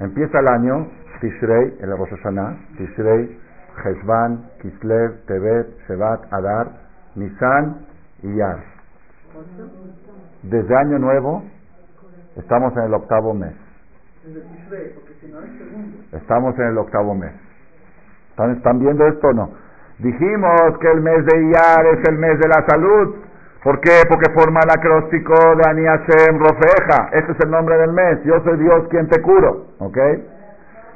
[0.00, 0.88] Empieza el año,
[1.20, 3.38] Tishrei, el Rosh Hashanah, Tishrei,
[3.84, 6.68] Heshvan, Kislev, Tebet, Shevat, Adar,
[7.14, 7.86] Nisan
[8.22, 8.58] y Yar.
[10.42, 11.42] Desde año nuevo
[12.36, 13.54] estamos en el octavo mes.
[16.12, 17.32] Estamos en el octavo mes.
[18.32, 19.50] ¿Están, viendo esto o no?
[19.98, 23.16] Dijimos que el mes de Iyar es el mes de la salud.
[23.62, 24.02] ¿Por qué?
[24.08, 27.10] Porque forma el acróstico de Aniashem Rofeja.
[27.12, 28.22] Este es el nombre del mes.
[28.24, 29.66] Yo soy Dios quien te curo.
[29.78, 29.98] ¿Ok?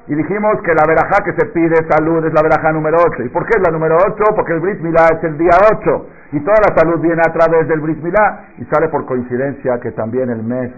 [0.08, 3.24] Y dijimos que la verajá que se pide salud es la verajá número 8.
[3.24, 4.24] ¿Y por qué es la número 8?
[4.36, 6.06] Porque el Brit Milá es el día 8.
[6.32, 8.46] Y toda la salud viene a través del Brit Milá.
[8.58, 10.70] Y sale por coincidencia que también el mes,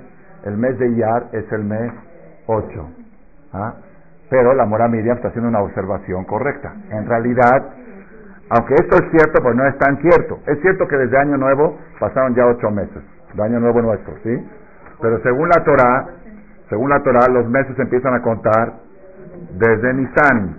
[0.45, 1.93] el mes de Iyar es el mes
[2.47, 2.89] 8.
[3.53, 3.75] ¿Ah?
[4.31, 6.73] Pero la Mora Miriam está haciendo una observación correcta.
[6.91, 7.69] En realidad,
[8.51, 10.39] aunque esto es cierto, pues no es tan cierto.
[10.47, 13.03] Es cierto que desde Año Nuevo pasaron ya ocho meses,
[13.35, 14.49] de Año Nuevo nuestro, ¿sí?
[15.01, 16.07] Pero según la Torah,
[16.69, 18.88] según la Torah, los meses empiezan a contar
[19.59, 20.57] desde Nisan,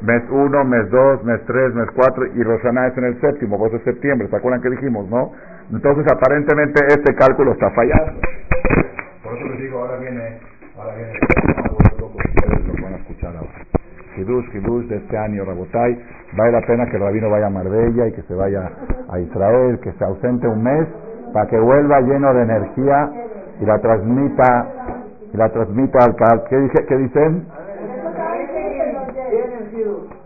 [0.00, 3.74] mes 1, mes 2, mes 3, mes 4 y Rosana es en el séptimo, pues
[3.74, 5.32] es septiembre, ¿se acuerdan que dijimos, no?
[5.72, 8.20] Entonces aparentemente este cálculo está fallando.
[9.22, 10.40] Por eso les digo, ahora viene,
[10.76, 13.50] ahora viene, ustedes lo van a escuchar ahora.
[14.16, 15.98] Hidush, Hidush de este año, Rabotai,
[16.36, 18.70] vale la pena que el rabino vaya a Marbella y que se vaya
[19.10, 20.88] a Israel, que se ausente un mes
[21.32, 23.10] para que vuelva lleno de energía
[23.60, 24.66] y la transmita
[25.32, 27.46] y la transmita al ¿Qué, dije, qué dicen?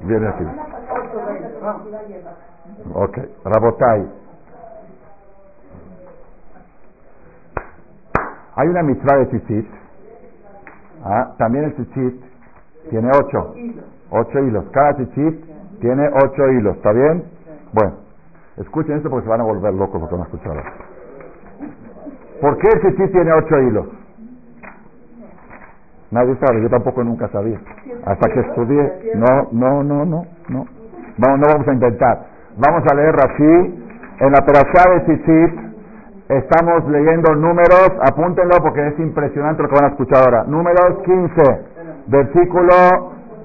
[0.01, 0.45] Viene así.
[2.95, 4.09] Ok, Rabotai.
[8.55, 9.67] Hay una mitzvah de tzitzit.
[11.05, 12.23] Ah, también el tzitzit
[12.91, 13.55] tiene ocho.
[14.11, 14.65] Ocho hilos.
[14.73, 15.45] Cada tzitzit
[15.81, 16.77] tiene ocho hilos.
[16.77, 17.25] ¿Está bien?
[17.73, 17.97] Bueno,
[18.57, 20.65] escuchen esto porque se van a volver locos lo que van a escuchar.
[22.41, 23.87] ¿Por qué el tzitzit tiene ocho hilos?
[26.13, 27.59] Nadie sabe, yo tampoco nunca sabía.
[28.05, 29.15] Hasta que estudié.
[29.17, 30.67] No, no, no, no, no.
[31.17, 32.27] No, no vamos a inventar.
[32.59, 33.85] Vamos a leer Rashi
[34.21, 35.73] en la perashá de Tzitzit.
[36.29, 40.45] Estamos leyendo números, apúntenlo porque es impresionante lo que van a escuchar ahora.
[40.45, 41.43] Números 15,
[42.09, 42.75] versículo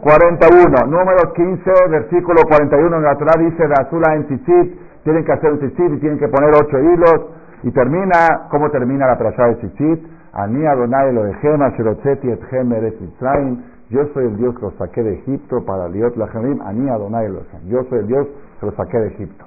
[0.01, 0.88] 41.
[0.88, 2.97] Números 15, versículo 41.
[2.97, 6.20] En la Torah dice, de Azula en Tzitzit, tienen que hacer un Tzitzit y tienen
[6.20, 7.28] que poner ocho hilos.
[7.63, 10.16] Y termina, ¿cómo termina la perashá de Tzitzit?
[10.38, 13.57] Ani Adonai Elohechem Asherotzeti Etchem Eretz Mitzrayim.
[13.89, 16.61] Yo soy el Dios que los saqué de Egipto para Liot Lachamim.
[16.61, 17.65] Ani Adonai Elohechem.
[17.65, 18.27] Yo soy el Dios
[18.59, 19.45] que los saqué de Egipto.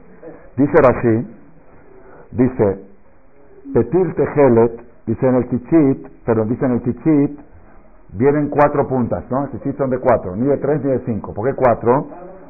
[0.56, 1.26] Dice Rashi,
[2.32, 2.80] dice,
[3.72, 7.38] Petil Tejelet, dice en el Tichit, pero dice en el Tichit,
[8.14, 9.44] vienen cuatro puntas, ¿no?
[9.44, 11.32] El Tichit son de cuatro, ni de tres ni de cinco.
[11.32, 12.08] ¿Por qué cuatro?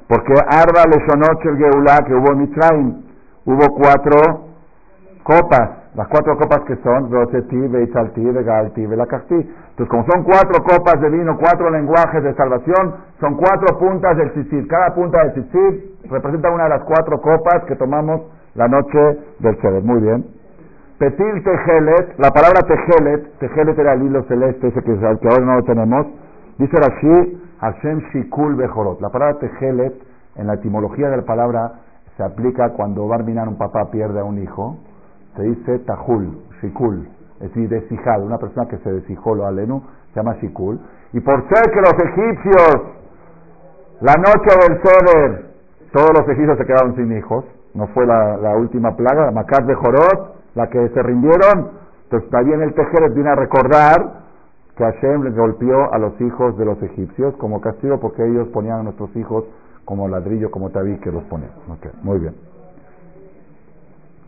[0.08, 3.02] Porque Arba Leshonot el Geulah que hubo en Mitzrayim,
[3.44, 4.46] hubo cuatro
[5.22, 9.34] copas las cuatro copas que son Rocheti, Beichalti, Begalti, Belacasti.
[9.34, 14.30] Entonces, como son cuatro copas de vino, cuatro lenguajes de salvación, son cuatro puntas del
[14.32, 14.68] tzitzit.
[14.68, 18.22] Cada punta del tzitzit representa una de las cuatro copas que tomamos
[18.54, 18.98] la noche
[19.40, 19.82] del Seder.
[19.82, 20.24] Muy bien.
[20.98, 25.54] Petil Tejelet, la palabra Tejelet, Tejelet era el hilo celeste, ese que, que ahora no
[25.56, 26.06] lo tenemos.
[26.58, 29.00] Dice Rashi, Hashem Shikul Bejorot.
[29.00, 29.94] La palabra Tejelet,
[30.36, 31.72] en la etimología de la palabra,
[32.16, 34.76] se aplica cuando Barminan, un papá, pierde a un hijo
[35.36, 37.08] se dice tajul, shikul,
[37.40, 40.78] es decir, deshijado, una persona que se deshijó lo alenu, se llama shikul.
[41.12, 42.82] Y por ser que los egipcios,
[44.00, 45.46] la noche del Seder,
[45.92, 49.74] todos los egipcios se quedaron sin hijos, no fue la, última plaga, la Macar de
[49.74, 51.70] Jorot, la que se rindieron,
[52.04, 54.20] entonces también el Tejeret viene a recordar
[54.76, 58.80] que Hashem les golpeó a los hijos de los egipcios como castigo porque ellos ponían
[58.80, 59.44] a nuestros hijos
[59.84, 61.50] como ladrillo, como tabique los ponían.
[62.02, 62.34] Muy bien.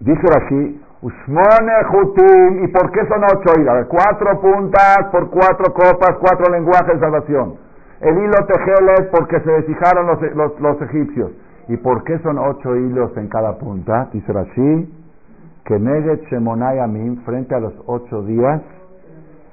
[0.00, 3.86] Dice así, Usmone Jutim, ¿y por qué son ocho hilos?
[3.88, 7.55] cuatro puntas por cuatro copas, cuatro lenguajes de salvación.
[8.00, 11.32] El hilo tejeles porque se deshijaron los, los, egipcios.
[11.66, 14.11] ¿Y por qué son ocho hilos en cada punta?
[14.12, 14.94] Dice así,
[15.64, 18.62] que Neget Shemonai Amim, frente a los ocho días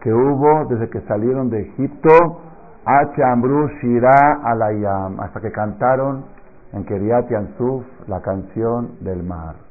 [0.02, 2.41] que hubo desde que salieron de Egipto
[2.86, 3.22] H.
[3.82, 6.26] Shira Alayam, hasta que cantaron
[6.74, 9.69] en Keriat Yansuf la canción del mar.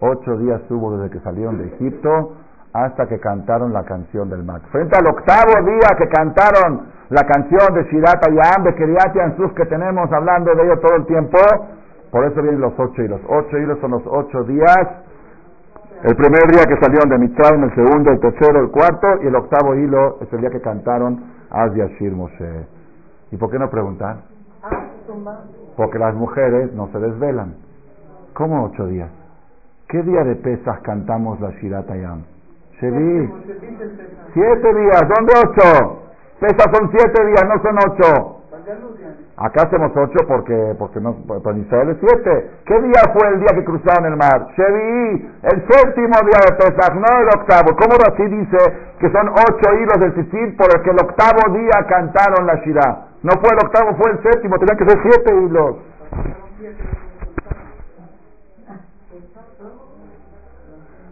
[0.00, 2.32] Ocho días hubo desde que salieron de Egipto
[2.72, 4.60] hasta que cantaron la canción del mar.
[4.70, 10.12] Frente al octavo día que cantaron la canción de Shirat Ayam, de Yansuf, que tenemos
[10.12, 11.38] hablando de ello todo el tiempo,
[12.12, 13.20] por eso vienen los ocho hilos.
[13.28, 14.86] Ocho hilos son los ocho días.
[16.04, 19.34] El primer día que salieron de Mitzrayim, el segundo, el tercero, el cuarto, y el
[19.34, 22.66] octavo hilo es el día que cantaron Az Yashir Moshe.
[23.32, 24.20] ¿Y por qué no preguntan?
[25.76, 27.56] Porque las mujeres no se desvelan.
[28.34, 29.10] ¿Cómo ocho días?
[29.88, 32.22] ¿Qué día de pesas cantamos la Shirat Ayam?
[32.78, 33.32] Shevi.
[34.34, 36.02] Siete días, ¿dónde ocho?
[36.40, 38.34] Pesas son siete días, no son ocho.
[39.38, 42.50] Acá hacemos ocho porque, porque no, en Israel es siete.
[42.66, 44.48] ¿Qué día fue el día que cruzaron el mar?
[44.58, 47.74] Shevi, el séptimo día de Pesach, no el octavo.
[47.74, 48.58] ¿Cómo así dice
[49.00, 53.06] que son ocho hilos del Tzitzit por el que el octavo día cantaron la Shirah?
[53.22, 55.76] No fue el octavo, fue el séptimo, tenían que ser siete hilos.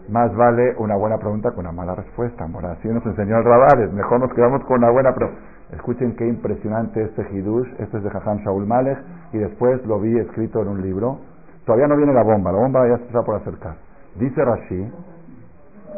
[0.09, 2.45] Más vale una buena pregunta que una mala respuesta.
[2.49, 3.91] Bueno, así nos enseñó el Rabales.
[3.91, 5.41] Mejor nos quedamos con una buena pregunta.
[5.73, 7.67] Escuchen qué impresionante este Hidush.
[7.77, 8.97] Este es de Jajam Shaul Malek.
[9.33, 11.19] Y después lo vi escrito en un libro.
[11.65, 12.53] Todavía no viene la bomba.
[12.53, 13.75] La bomba ya se está por acercar.
[14.15, 14.93] Dice Rashi.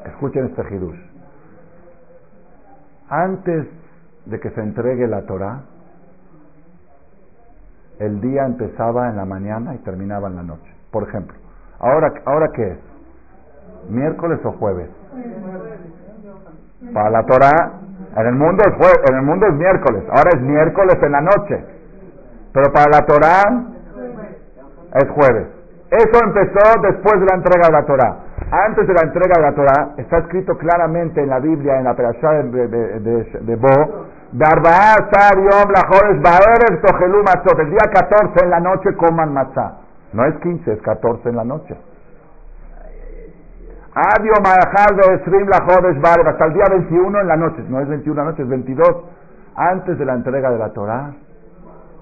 [0.05, 0.99] Escuchen este Hidush.
[3.09, 3.67] Antes
[4.25, 5.61] de que se entregue la Torah,
[7.99, 10.73] el día empezaba en la mañana y terminaba en la noche.
[10.91, 11.35] Por ejemplo,
[11.79, 12.88] ahora, ¿ahora qué es?
[13.89, 14.89] ¿Miércoles o jueves?
[16.93, 17.71] Para la Torah,
[18.15, 21.21] en el mundo es jueves, en el mundo es miércoles, ahora es miércoles en la
[21.21, 21.65] noche.
[22.53, 23.43] Pero para la Torah
[24.95, 25.47] es jueves.
[25.91, 28.17] Eso empezó después de la entrega de la Torah.
[28.51, 31.95] Antes de la entrega de la Torah, está escrito claramente en la Biblia, en la
[31.95, 34.05] Perashá de, de, de, de Bo,
[37.61, 39.77] el día 14 en la noche coman matzah.
[40.13, 41.75] No es 15, es 14 en la noche.
[43.93, 47.63] Adio de hasta el día 21 en la noche.
[47.67, 48.87] No es 21 en la noche, es 22.
[49.55, 51.11] Antes de la entrega de la Torah,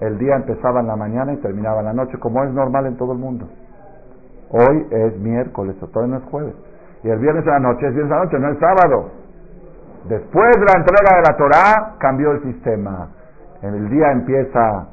[0.00, 2.96] el día empezaba en la mañana y terminaba en la noche, como es normal en
[2.98, 3.48] todo el mundo.
[4.50, 6.54] Hoy es miércoles, todavía no es jueves.
[7.02, 9.10] Y el viernes en la noche es viernes en la noche, no es sábado.
[10.08, 13.08] Después de la entrega de la Torah, cambió el sistema.
[13.62, 14.88] El día empieza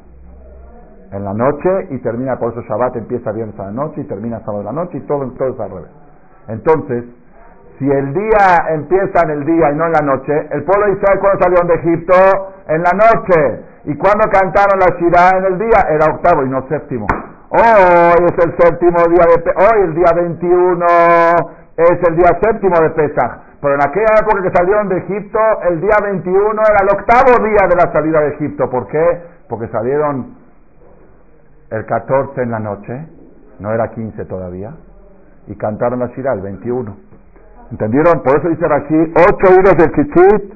[1.11, 4.39] en la noche y termina, por eso Shabbat empieza viernes a la noche y termina
[4.39, 6.04] sábado en la noche y todo, todo es al revés.
[6.47, 7.05] Entonces,
[7.79, 10.93] si el día empieza en el día y no en la noche, el pueblo de
[10.93, 12.13] Israel cuando salieron de Egipto,
[12.67, 13.63] en la noche.
[13.85, 17.05] Y cuando cantaron la Shirah en el día, era octavo y no séptimo.
[17.49, 20.85] Hoy es el séptimo día de hoy el día 21
[21.77, 23.39] es el día séptimo de Pesach.
[23.61, 25.39] Pero en aquella época que salieron de Egipto,
[25.69, 28.69] el día 21 era el octavo día de la salida de Egipto.
[28.69, 29.21] ¿Por qué?
[29.49, 30.35] Porque salieron
[31.69, 33.07] el 14 en la noche,
[33.59, 34.71] no era 15 todavía,
[35.47, 36.95] y cantaron la Shirah el 21.
[37.71, 38.21] ¿Entendieron?
[38.23, 40.53] Por eso dice aquí, ocho hilos de Chichit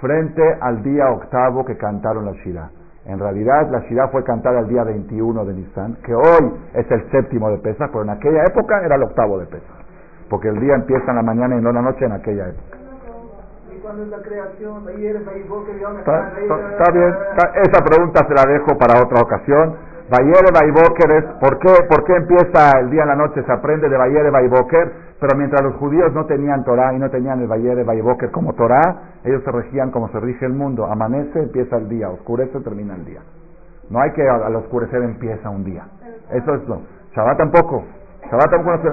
[0.00, 2.70] frente al día octavo que cantaron la Shirah.
[3.06, 7.10] En realidad la Shirah fue cantada el día 21 de Nisan, que hoy es el
[7.10, 9.82] séptimo de Pesach, pero en aquella época era el octavo de Pesach
[10.32, 12.78] porque el día empieza en la mañana y no en la noche en aquella época.
[13.70, 14.82] ¿Y cuándo es la creación?
[15.98, 17.14] Está, bien,
[17.64, 19.76] esa pregunta se la dejo para otra ocasión.
[20.12, 23.42] Bayere Baiboker es, ¿por qué, ¿por qué empieza el día en la noche?
[23.44, 27.40] Se aprende de Bayere Baiboker, pero mientras los judíos no tenían Torah y no tenían
[27.40, 30.84] el Bayere Baiboker como Torah, ellos se regían como se rige el mundo.
[30.84, 33.20] Amanece, empieza el día, oscurece, termina el día.
[33.88, 35.86] No hay que al oscurecer empieza un día.
[36.30, 36.82] Eso es lo.
[37.16, 37.82] Shabbat tampoco.
[38.30, 38.92] Shabbat tampoco.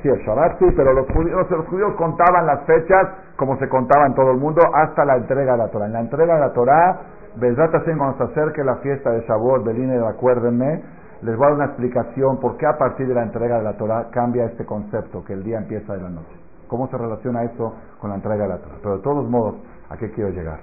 [0.00, 4.06] Sí, el Shabbat sí, pero los judíos, los judíos contaban las fechas como se contaba
[4.06, 5.86] en todo el mundo hasta la entrega de la Torah.
[5.86, 7.00] En la entrega de la Torah,
[7.38, 10.82] cuando se acerque la fiesta de Shavuot, Belín, acuérdenme,
[11.22, 13.76] les voy a dar una explicación por qué a partir de la entrega de la
[13.76, 16.36] Torah cambia este concepto, que el día empieza de la noche.
[16.68, 18.76] ¿Cómo se relaciona eso con la entrega de la Torah?
[18.82, 19.54] Pero de todos modos,
[19.88, 20.60] ¿a qué quiero llegar?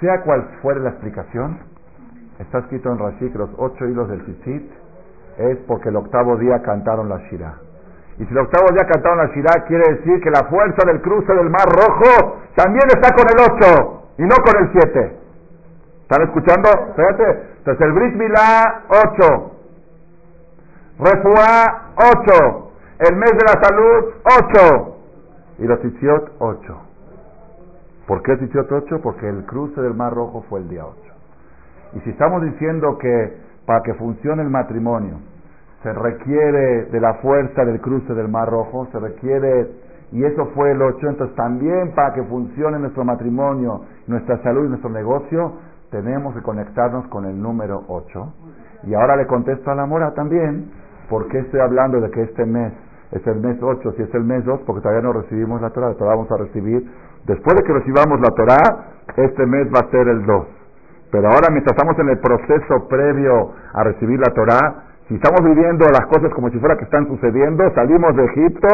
[0.00, 1.58] Sea cual fuere la explicación,
[2.38, 4.70] está escrito en Rashi que los ocho hilos del Tzitzit
[5.38, 7.54] es porque el octavo día cantaron la Shirah.
[8.18, 11.32] Y si el octavo día cantaron la Shirah, quiere decir que la fuerza del cruce
[11.32, 15.16] del Mar Rojo también está con el 8 y no con el 7.
[16.02, 16.68] ¿Están escuchando?
[16.96, 17.50] Fíjate.
[17.58, 19.52] Entonces el Brit Milá, 8.
[20.98, 22.72] Refuá, 8.
[22.98, 24.14] El mes de la salud,
[24.58, 24.96] 8.
[25.58, 26.80] Y los Tzitzit, 8.
[28.06, 29.00] ¿Por qué Tzitzit 8?
[29.02, 30.98] Porque el cruce del Mar Rojo fue el día 8.
[31.94, 33.36] Y si estamos diciendo que
[33.66, 35.18] para que funcione el matrimonio
[35.82, 39.68] se requiere de la fuerza del cruce del Mar Rojo, se requiere
[40.12, 44.68] y eso fue el 8, entonces también para que funcione nuestro matrimonio, nuestra salud y
[44.68, 45.52] nuestro negocio,
[45.90, 48.34] tenemos que conectarnos con el número 8.
[48.84, 50.70] Y ahora le contesto a la mora también,
[51.08, 52.72] ¿por qué estoy hablando de que este mes
[53.12, 55.88] es el mes 8, si es el mes 2, porque todavía no recibimos la Torah,
[55.88, 56.88] la Torah vamos a recibir,
[57.26, 60.46] después de que recibamos la Torah, este mes va a ser el 2.
[61.10, 65.86] Pero ahora mientras estamos en el proceso previo a recibir la Torah, si estamos viviendo
[65.86, 68.68] las cosas como si fuera que están sucediendo, salimos de Egipto,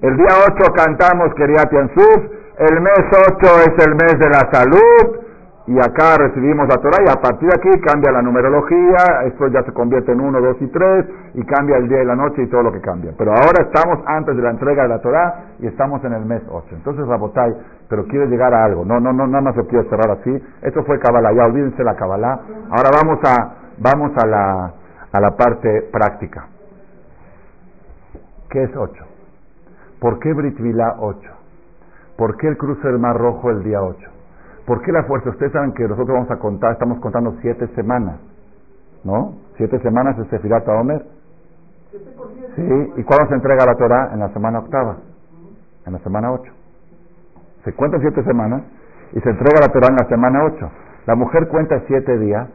[0.00, 2.24] el día 8 cantamos Keriat Yansuf,
[2.58, 5.24] el mes 8 es el mes de la salud,
[5.66, 9.62] y acá recibimos la Torah y a partir de aquí cambia la numerología, esto ya
[9.62, 12.48] se convierte en 1, 2 y 3 y cambia el día y la noche y
[12.48, 13.12] todo lo que cambia.
[13.16, 16.42] Pero ahora estamos antes de la entrega de la Torah y estamos en el mes
[16.50, 16.66] 8.
[16.72, 17.54] Entonces Rabotai,
[17.88, 18.84] pero quiere llegar a algo.
[18.84, 20.42] No, no, no, nada más lo quiero cerrar así.
[20.60, 22.40] Esto fue Kabbalah, ya olvídense la Kabbalah.
[22.68, 24.72] Ahora vamos a, vamos a la,
[25.12, 26.46] a la parte práctica.
[28.50, 29.13] ¿Qué es 8?
[30.04, 30.58] ¿Por qué Brit
[30.98, 31.30] 8?
[32.18, 33.98] ¿Por qué el cruce del Mar Rojo el día 8?
[34.66, 35.30] ¿Por qué la fuerza?
[35.30, 38.20] Ustedes saben que nosotros vamos a contar, estamos contando siete semanas,
[39.02, 39.32] ¿no?
[39.56, 41.06] Siete semanas de Sefirat Omer.
[42.54, 44.10] Sí, ¿y cuándo se entrega la Torah?
[44.12, 44.98] En la semana octava,
[45.86, 46.52] en la semana ocho.
[47.64, 48.62] Se cuentan siete semanas
[49.12, 50.70] y se entrega la Torah en la semana ocho.
[51.06, 52.46] La mujer cuenta siete días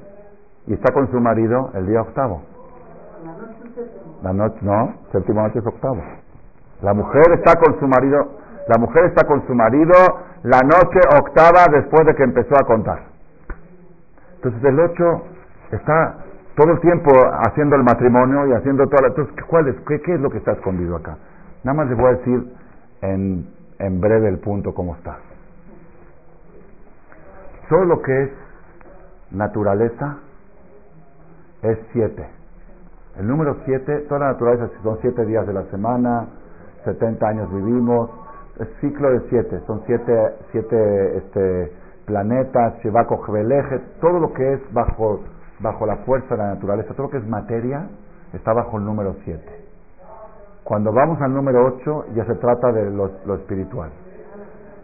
[0.68, 2.44] y está con su marido el día octavo.
[4.22, 6.00] La noche, no, séptima noche es octavo.
[6.82, 9.94] La mujer está con su marido, la mujer está con su marido
[10.44, 13.04] la noche octava después de que empezó a contar.
[14.36, 15.24] Entonces el 8
[15.72, 16.16] está
[16.56, 17.12] todo el tiempo
[17.46, 19.08] haciendo el matrimonio y haciendo toda la...
[19.10, 21.18] Entonces, ¿cuál es, qué, es lo que está escondido acá?
[21.64, 22.54] Nada más les voy a decir
[23.02, 23.50] en,
[23.80, 25.18] en breve el punto cómo está.
[27.68, 28.30] Todo lo que es
[29.32, 30.18] naturaleza
[31.64, 32.26] es 7.
[33.20, 36.28] El número 7, toda la naturaleza son 7 días de la semana,
[36.84, 38.10] 70 años vivimos,
[38.60, 40.14] es ciclo de siete, son siete,
[40.52, 41.72] siete este,
[42.06, 43.22] planetas, Shevako
[44.02, 45.22] todo lo que es bajo,
[45.60, 47.88] bajo la fuerza de la naturaleza, todo lo que es materia,
[48.34, 49.66] está bajo el número siete.
[50.64, 53.90] Cuando vamos al número ocho, ya se trata de lo, lo espiritual.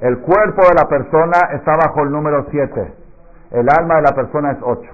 [0.02, 2.94] El cuerpo de la persona está bajo el número siete.
[3.52, 4.92] El alma de la persona es ocho.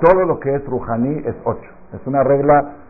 [0.00, 1.70] Todo lo que es Rujaní es ocho.
[1.92, 2.81] Es una regla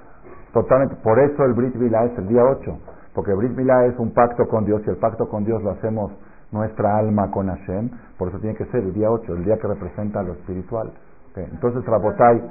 [0.52, 0.96] Totalmente.
[0.96, 2.78] Por eso el Brit Milá es el día 8.
[3.14, 6.12] Porque Brit Milá es un pacto con Dios y el pacto con Dios lo hacemos
[6.50, 7.90] nuestra alma con Hashem.
[8.18, 10.92] Por eso tiene que ser el día 8, el día que representa lo espiritual.
[11.34, 12.42] Entonces, Rabotai.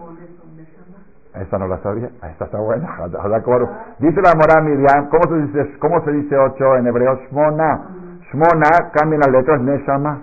[1.35, 2.09] Esta no la sabía.
[2.29, 2.87] Esta está buena.
[3.99, 5.09] Dice la Morá Miriam.
[5.09, 7.19] ¿Cómo se dice, cómo se dice 8 en hebreo?
[7.29, 7.87] Shmona.
[8.31, 10.21] Shmona cambia las letras Neshama.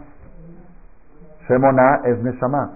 [1.49, 2.73] Shemona es Neshama.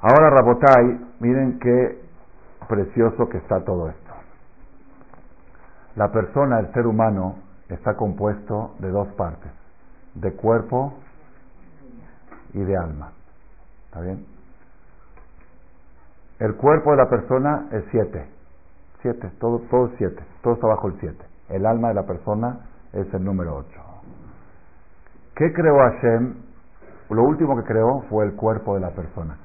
[0.00, 2.05] Ahora Rabotai, miren que
[2.66, 4.12] precioso que está todo esto.
[5.96, 7.36] La persona, el ser humano,
[7.68, 9.50] está compuesto de dos partes,
[10.14, 10.94] de cuerpo
[12.52, 13.12] y de alma.
[13.86, 14.26] ¿Está bien?
[16.38, 18.28] El cuerpo de la persona es siete.
[19.00, 20.22] Siete, todo, todo siete.
[20.42, 21.24] Todo está bajo el siete.
[21.48, 22.60] El alma de la persona
[22.92, 23.80] es el número ocho.
[25.34, 26.34] ¿Qué creó Hashem?
[27.10, 29.38] Lo último que creó fue el cuerpo de la persona.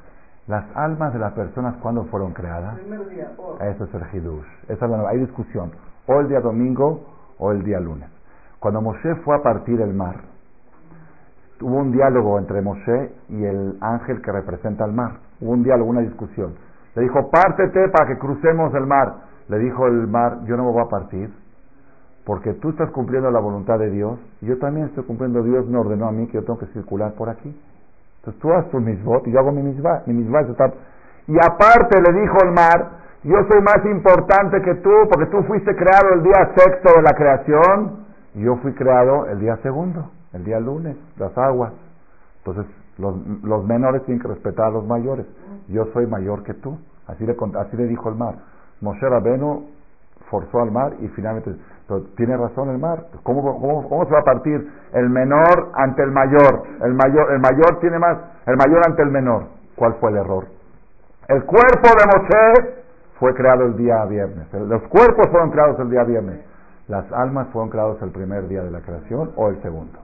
[0.52, 2.78] Las almas de las personas, ¿cuándo fueron creadas?
[2.78, 4.46] Eso es el Hidush.
[4.68, 5.72] Esa es hay discusión.
[6.08, 7.06] O el día domingo
[7.40, 8.10] o el día lunes.
[8.60, 10.18] Cuando Moshe fue a partir el mar,
[11.62, 15.20] hubo un diálogo entre Moshe y el ángel que representa el mar.
[15.40, 16.56] Hubo un diálogo, una discusión.
[16.96, 19.08] Le dijo, pártete para que crucemos el mar.
[19.48, 21.34] Le dijo el mar, yo no me voy a partir
[22.26, 25.44] porque tú estás cumpliendo la voluntad de Dios y yo también estoy cumpliendo.
[25.44, 27.58] Dios me ordenó a mí que yo tengo que circular por aquí.
[28.22, 30.04] Entonces tú haces tu misbot y yo hago mi misbah.
[30.06, 30.22] Mi.
[31.28, 32.92] Y aparte le dijo el mar,
[33.24, 37.14] yo soy más importante que tú porque tú fuiste creado el día sexto de la
[37.16, 38.06] creación
[38.36, 41.74] y yo fui creado el día segundo, el día lunes, las aguas.
[42.46, 45.26] Entonces los, los menores tienen que respetar a los mayores.
[45.68, 46.78] Yo soy mayor que tú.
[47.08, 48.36] Así le, así le dijo el mar.
[48.82, 49.66] Moshe Rabenu
[50.32, 51.54] forzó al mar y finalmente
[52.16, 53.06] tiene razón el mar.
[53.24, 56.64] ¿Cómo, cómo, cómo se va a partir el menor ante el mayor?
[56.82, 58.18] El mayor, el mayor tiene más,
[58.48, 59.44] el mayor ante el menor.
[59.76, 60.46] ¿Cuál fue el error?
[61.28, 62.82] El cuerpo de Moshe
[63.20, 64.48] fue creado el día viernes.
[64.54, 66.40] Los cuerpos fueron creados el día viernes.
[66.88, 70.00] Las almas fueron creados el primer día de la creación o el segundo.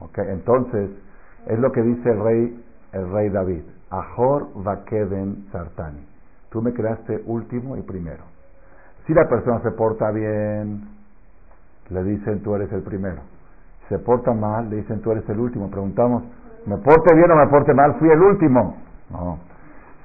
[0.00, 0.90] Okay, entonces,
[1.46, 3.62] es lo que dice el rey, el rey David.
[3.90, 6.06] Ahor Vakeden Sartani.
[6.50, 8.31] Tú me creaste último y primero.
[9.06, 10.88] Si la persona se porta bien,
[11.90, 13.22] le dicen tú eres el primero.
[13.82, 15.70] Si se porta mal, le dicen tú eres el último.
[15.70, 16.24] Preguntamos,
[16.66, 17.94] ¿me porte bien o me porte mal?
[17.98, 18.76] Fui el último.
[19.10, 19.38] No.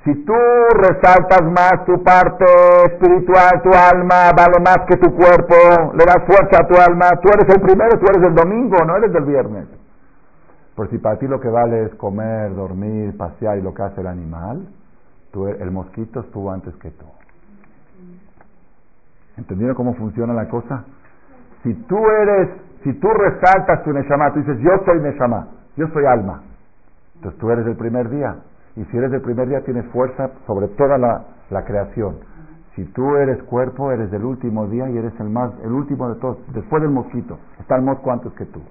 [0.04, 0.34] Si tú
[0.74, 2.46] resaltas más tu parte
[2.86, 5.56] espiritual, tu alma vale más que tu cuerpo,
[5.94, 8.96] le das fuerza a tu alma, tú eres el primero, tú eres el domingo, no
[8.96, 9.68] eres del viernes.
[10.76, 14.00] Por si para ti lo que vale es comer, dormir, pasear y lo que hace
[14.00, 14.68] el animal,
[15.32, 17.06] tú, el mosquito estuvo antes que tú.
[19.38, 20.84] ¿Entendieron cómo funciona la cosa?
[21.64, 22.50] Si tú eres,
[22.84, 26.42] si tú resaltas tu Neshama, tú dices, yo soy Neshama, yo soy alma,
[27.16, 28.36] entonces tú eres el primer día.
[28.76, 32.18] Y si eres del primer día, tienes fuerza sobre toda la, creación.
[32.76, 36.20] Si tú eres cuerpo, eres del último día y eres el más, el último de
[36.20, 37.40] todos, después del mosquito.
[37.60, 38.62] Está el mosco antes que tú.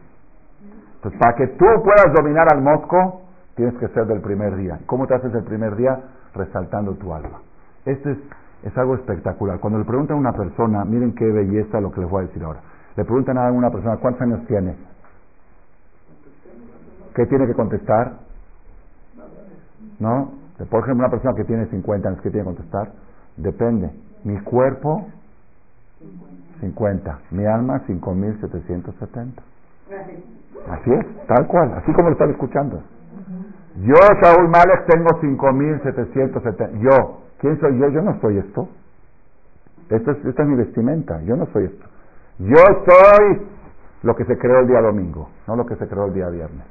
[0.95, 3.23] Entonces, para que tú puedas dominar al mosco,
[3.57, 4.79] tienes que ser del primer día.
[4.87, 5.99] ¿Cómo te haces el primer día?
[6.35, 7.41] Resaltando tu alma.
[7.85, 8.19] Esto es,
[8.63, 9.61] es algo espectacular.
[9.61, 12.43] Cuando le preguntan a una persona, miren qué belleza lo que les voy a decir
[12.43, 12.61] ahora.
[12.97, 14.75] Le preguntan a una persona, ¿cuántos años tiene?
[17.15, 18.15] ¿Qué tiene que contestar?
[19.99, 20.33] ¿No?
[20.71, 22.93] Por ejemplo, una persona que tiene 50 años, ¿qué tiene que contestar?
[23.37, 23.91] Depende.
[24.25, 25.07] Mi cuerpo,
[26.61, 27.19] 50.
[27.31, 29.43] Mi alma, 5770.
[30.71, 32.83] Así es, tal cual, así como lo están escuchando.
[33.77, 36.71] Yo, Saúl Malek, tengo 5770.
[36.81, 37.89] Yo, ¿quién soy yo?
[37.89, 38.69] Yo no soy esto.
[39.89, 41.87] Esto es, esta es mi vestimenta, yo no soy esto.
[42.39, 43.47] Yo soy
[44.03, 46.67] lo que se creó el día domingo, no lo que se creó el día viernes.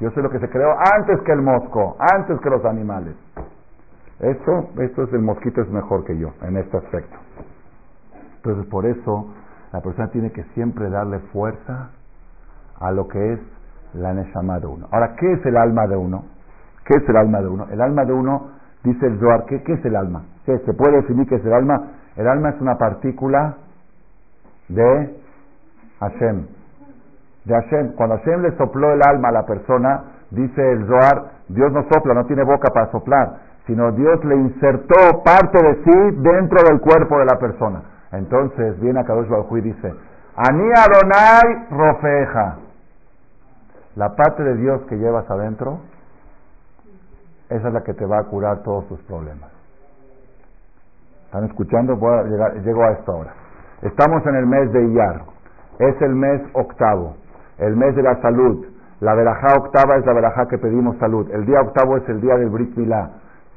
[0.00, 3.14] Yo soy lo que se creó antes que el mosco, antes que los animales.
[4.20, 7.16] Esto, esto es el mosquito es mejor que yo en este aspecto.
[8.36, 9.28] Entonces por eso
[9.72, 11.90] la persona tiene que siempre darle fuerza
[12.80, 13.40] a lo que es
[13.94, 14.88] la neshama de uno.
[14.90, 16.24] Ahora, ¿qué es el alma de uno?
[16.84, 17.66] ¿Qué es el alma de uno?
[17.70, 18.50] El alma de uno,
[18.86, 20.24] dice el Zohar, ¿qué, qué es el alma?
[20.44, 21.92] ¿Se puede definir qué es el alma?
[22.16, 23.56] El alma es una partícula
[24.68, 25.14] de
[26.00, 26.46] Hashem
[27.46, 27.92] de Hashem.
[27.92, 32.14] Cuando Hashem le sopló el alma a la persona, dice el Zohar, Dios no sopla,
[32.14, 37.18] no tiene boca para soplar, sino Dios le insertó parte de sí dentro del cuerpo
[37.18, 37.82] de la persona.
[38.12, 39.94] Entonces viene a Kadosh Baruj y dice,
[40.36, 42.56] Ani Adonai Rofeja.
[43.94, 45.80] La parte de Dios que llevas adentro,
[47.48, 49.50] esa es la que te va a curar todos tus problemas.
[51.26, 51.94] ¿Están escuchando?
[52.64, 53.34] Llego a esto ahora.
[53.82, 55.22] Estamos en el mes de Iyar.
[55.78, 57.16] Es el mes octavo
[57.58, 58.66] el mes de la salud.
[59.00, 61.28] La verajá octava es la verajá que pedimos salud.
[61.30, 63.10] El día octavo es el día del Brit Milá.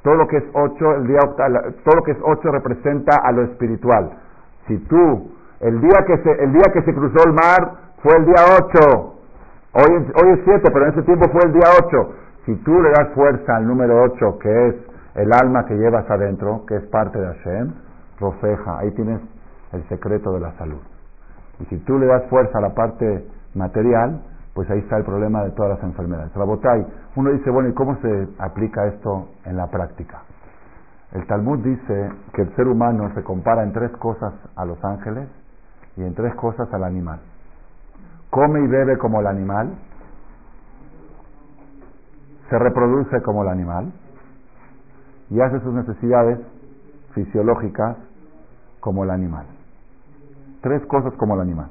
[0.04, 3.44] Todo lo que es ocho, el día todo lo que es ocho representa a lo
[3.44, 4.12] espiritual.
[4.68, 7.72] Si tú, el día que se, el día que se cruzó el mar
[8.02, 9.16] fue el día ocho.
[9.74, 12.14] Hoy, hoy es siete, pero en ese tiempo fue el día ocho.
[12.50, 14.76] Si tú le das fuerza al número ocho, que es
[15.14, 17.74] el alma que llevas adentro, que es parte de Hashem,
[18.20, 19.22] rofeja, ahí tienes
[19.72, 20.82] el secreto de la salud.
[21.60, 24.24] Y si tú le das fuerza a la parte material,
[24.56, 26.34] pues ahí está el problema de todas las enfermedades.
[26.34, 26.88] Rabotay,
[27.18, 30.24] uno dice, bueno, ¿y cómo se aplica esto en la práctica?
[31.14, 35.30] El Talmud dice que el ser humano se compara en tres cosas a los ángeles
[35.98, 37.20] y en tres cosas al animal.
[38.32, 39.70] Come y bebe como el animal,
[42.50, 43.92] se reproduce como el animal
[45.30, 46.40] y hace sus necesidades
[47.14, 47.98] fisiológicas
[48.80, 49.46] como el animal.
[50.62, 51.70] Tres cosas como el animal.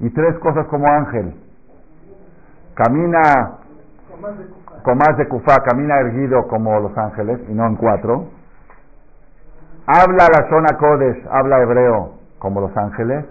[0.00, 1.34] Y tres cosas como ángel.
[2.74, 3.58] Camina
[4.82, 8.28] con más de kufá, camina erguido como los ángeles y no en cuatro.
[9.86, 13.24] Habla la zona Kodesh, habla hebreo como los ángeles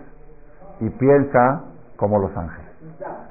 [0.80, 1.63] y piensa
[1.97, 2.72] como los ángeles.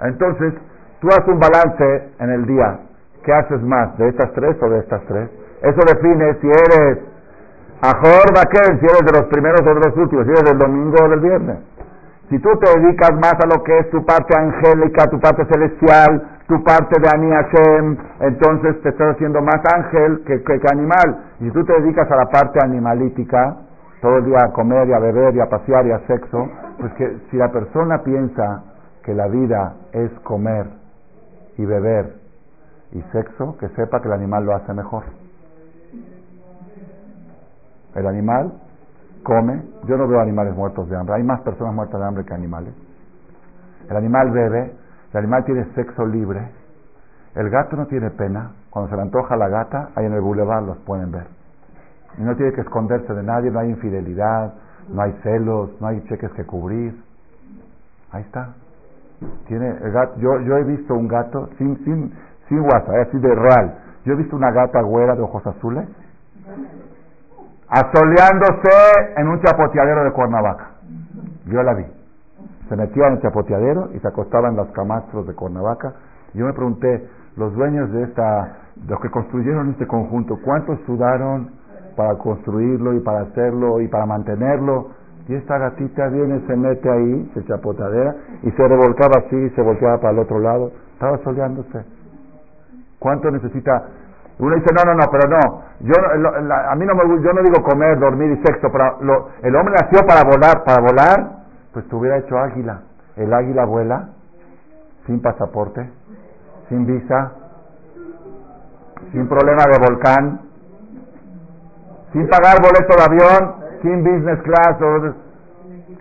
[0.03, 0.55] Entonces,
[1.01, 2.78] tú haces un balance en el día.
[3.24, 5.28] ¿Qué haces más, de estas tres o de estas tres?
[5.62, 6.98] Eso define si eres
[7.82, 10.96] Ajor Baquel, si eres de los primeros o de los últimos, si eres del domingo
[11.03, 11.59] o del viernes.
[12.28, 16.22] Si tú te dedicas más a lo que es tu parte angélica, tu parte celestial,
[16.46, 21.24] tu parte de Ani Hashem, entonces te estás haciendo más ángel que, que, animal.
[21.40, 23.57] Y si tú te dedicas a la parte animalítica,
[24.01, 26.48] todo el día a comer y a beber y a pasear y a sexo,
[26.78, 28.62] pues que si la persona piensa
[29.03, 30.80] que la vida es comer
[31.61, 32.14] y beber
[32.92, 35.04] y sexo, que sepa que el animal lo hace mejor.
[37.94, 38.52] El animal
[39.22, 39.62] come.
[39.86, 41.16] Yo no veo animales muertos de hambre.
[41.16, 42.72] Hay más personas muertas de hambre que animales.
[43.88, 44.72] El animal bebe.
[45.12, 46.48] El animal tiene sexo libre.
[47.34, 48.52] El gato no tiene pena.
[48.70, 51.26] Cuando se le antoja la gata, ahí en el boulevard los pueden ver.
[52.16, 54.54] Y no tiene que esconderse de nadie, no hay infidelidad,
[54.88, 57.02] no hay celos, no hay cheques que cubrir.
[58.12, 58.54] Ahí está.
[59.46, 62.12] Tiene el gato, yo, yo he visto un gato sin, sin,
[62.48, 63.78] sin WhatsApp, así de real.
[64.04, 65.86] Yo he visto una gata güera de ojos azules
[67.70, 68.70] asoleándose
[69.16, 70.70] en un chapoteadero de Cuernavaca.
[71.46, 71.84] Yo la vi.
[72.68, 75.94] Se metía en el chapoteadero y se acostaba en los camastros de Cuernavaca.
[76.34, 78.56] Yo me pregunté, los dueños de esta,
[78.88, 81.50] los que construyeron este conjunto, ¿cuántos sudaron
[81.96, 84.90] para construirlo y para hacerlo y para mantenerlo?
[85.31, 89.99] Y esta gatita viene, se mete ahí, se chapotadera, y se revolcaba así, se volteaba
[89.99, 91.85] para el otro lado, estaba soleándose.
[92.99, 93.81] ¿Cuánto necesita?
[94.41, 97.62] Uno dice, no, no, no, pero no, yo, a mí no me, yo no digo
[97.62, 101.31] comer, dormir y sexo, pero el hombre nació para volar, para volar,
[101.72, 102.81] pues te hubiera hecho águila.
[103.14, 104.09] El águila vuela
[105.07, 105.89] sin pasaporte,
[106.68, 107.35] sin visa,
[109.12, 110.41] sin problema de volcán,
[112.12, 114.76] sin pagar boleto de avión, sin business class.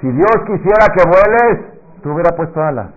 [0.02, 2.90] si Dios quisiera que vueles, te hubiera puesto alas.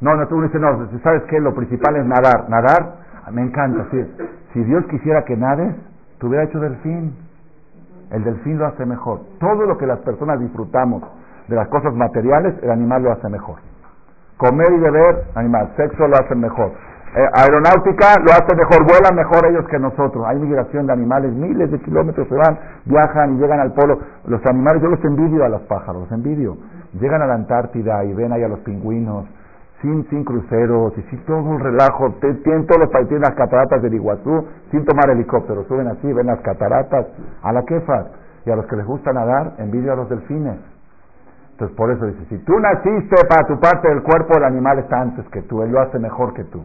[0.00, 1.40] No, no, tú dices, no, ¿sabes qué?
[1.40, 2.48] Lo principal es nadar.
[2.48, 2.96] Nadar,
[3.32, 4.04] me encanta, sí.
[4.52, 5.74] Si Dios quisiera que nades,
[6.18, 7.16] te hubiera hecho delfín.
[8.10, 9.20] El delfín lo hace mejor.
[9.40, 11.02] Todo lo que las personas disfrutamos
[11.48, 13.56] de las cosas materiales, el animal lo hace mejor.
[14.36, 15.72] Comer y beber, animal.
[15.76, 16.72] Sexo lo hacen mejor.
[17.14, 20.24] Eh, aeronáutica lo hace mejor, vuelan mejor ellos que nosotros.
[20.26, 23.98] Hay migración de animales, miles de kilómetros se van, viajan y llegan al polo.
[24.26, 26.58] Los animales, yo los envidio a los pájaros, los envidio.
[27.00, 29.24] Llegan a la Antártida y ven ahí a los pingüinos,
[29.80, 32.14] sin, sin cruceros y sin todo un relajo.
[32.20, 35.64] Tienen todos los países, las cataratas del Iguazú, sin tomar helicóptero.
[35.64, 37.06] Suben así, ven las cataratas,
[37.42, 38.06] a la quefa.
[38.44, 40.58] Y a los que les gusta nadar, envidio a los delfines.
[41.52, 45.00] Entonces por eso dice, si tú naciste para tu parte del cuerpo, el animal está
[45.00, 46.64] antes que tú, él lo hace mejor que tú.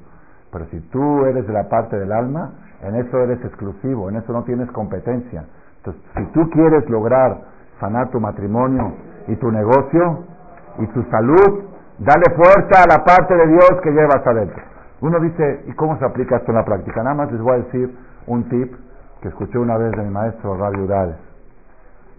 [0.53, 2.51] Pero si tú eres de la parte del alma,
[2.83, 5.45] en eso eres exclusivo, en eso no tienes competencia.
[5.77, 7.41] Entonces, si tú quieres lograr
[7.79, 8.93] sanar tu matrimonio
[9.27, 10.25] y tu negocio
[10.77, 11.63] y tu salud,
[11.97, 14.61] dale fuerza a la parte de Dios que llevas adentro.
[15.01, 17.01] Uno dice, ¿y cómo se aplica esto en la práctica?
[17.03, 17.97] Nada más les voy a decir
[18.27, 18.73] un tip
[19.21, 21.17] que escuché una vez de mi maestro Radio Udades.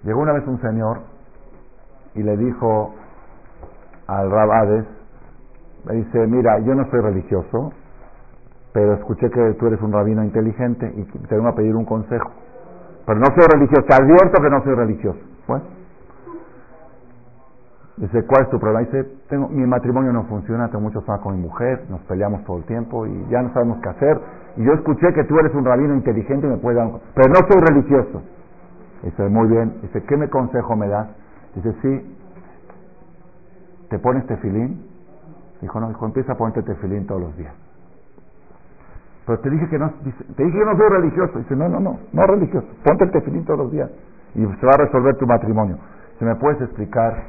[0.03, 0.99] Llegó una vez un señor
[2.15, 2.95] y le dijo
[4.09, 4.85] al Rabades,
[5.87, 7.73] le dice, mira, yo no soy religioso,
[8.75, 12.29] pero escuché que tú eres un rabino inteligente y te vengo a pedir un consejo.
[13.07, 15.19] Pero no soy religioso, te advierto que no soy religioso.
[15.47, 15.65] Bueno,
[17.99, 18.81] dice, ¿cuál es tu problema?
[18.81, 22.57] Dice, tengo, mi matrimonio no funciona, tengo muchos problemas con mi mujer, nos peleamos todo
[22.57, 24.21] el tiempo y ya no sabemos qué hacer.
[24.57, 27.01] Y yo escuché que tú eres un rabino inteligente y me puedes dar un...
[27.15, 28.23] Pero no soy religioso.
[29.05, 29.83] Dice, muy bien.
[29.83, 31.11] Dice, ¿qué me consejo me das?
[31.55, 32.17] Dice, sí,
[33.89, 34.85] ¿te pones tefilín?
[35.61, 37.55] Dijo, no, dijo, empieza a ponerte tefilín todos los días.
[39.27, 39.91] Pero te dije que no,
[40.37, 41.39] te dije que no soy religioso.
[41.39, 42.67] Dice, no, no, no, no religioso.
[42.83, 43.91] Ponte el tefilín todos los días
[44.35, 45.79] y se va a resolver tu matrimonio.
[46.19, 47.25] ¿Se me puedes explicar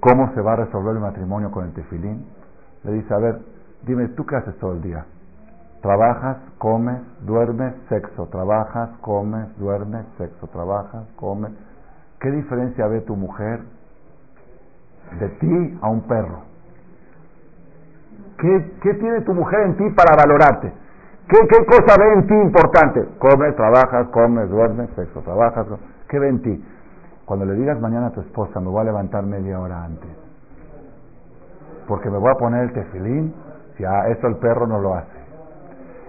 [0.00, 2.26] cómo se va a resolver el matrimonio con el tefilín?
[2.84, 3.38] Le dice, a ver,
[3.86, 5.06] dime, ¿tú qué haces todo el día?
[5.80, 8.26] Trabajas, comes, duermes, sexo.
[8.26, 10.46] Trabajas, comes, duermes, sexo.
[10.48, 11.52] Trabajas, comes.
[12.20, 13.60] ¿Qué diferencia ve tu mujer
[15.18, 16.42] de ti a un perro?
[18.38, 20.72] ¿Qué, ¿Qué, tiene tu mujer en ti para valorarte?
[21.28, 23.06] ¿Qué, ¿Qué, cosa ve en ti importante?
[23.18, 25.66] Comes, trabajas, comes, duermes, sexo, trabajas.
[26.08, 26.64] ¿Qué ve en ti?
[27.24, 30.10] Cuando le digas mañana a tu esposa, me voy a levantar media hora antes,
[31.86, 33.32] porque me voy a poner el tefilín,
[33.76, 35.18] si ah, eso el perro no lo hace.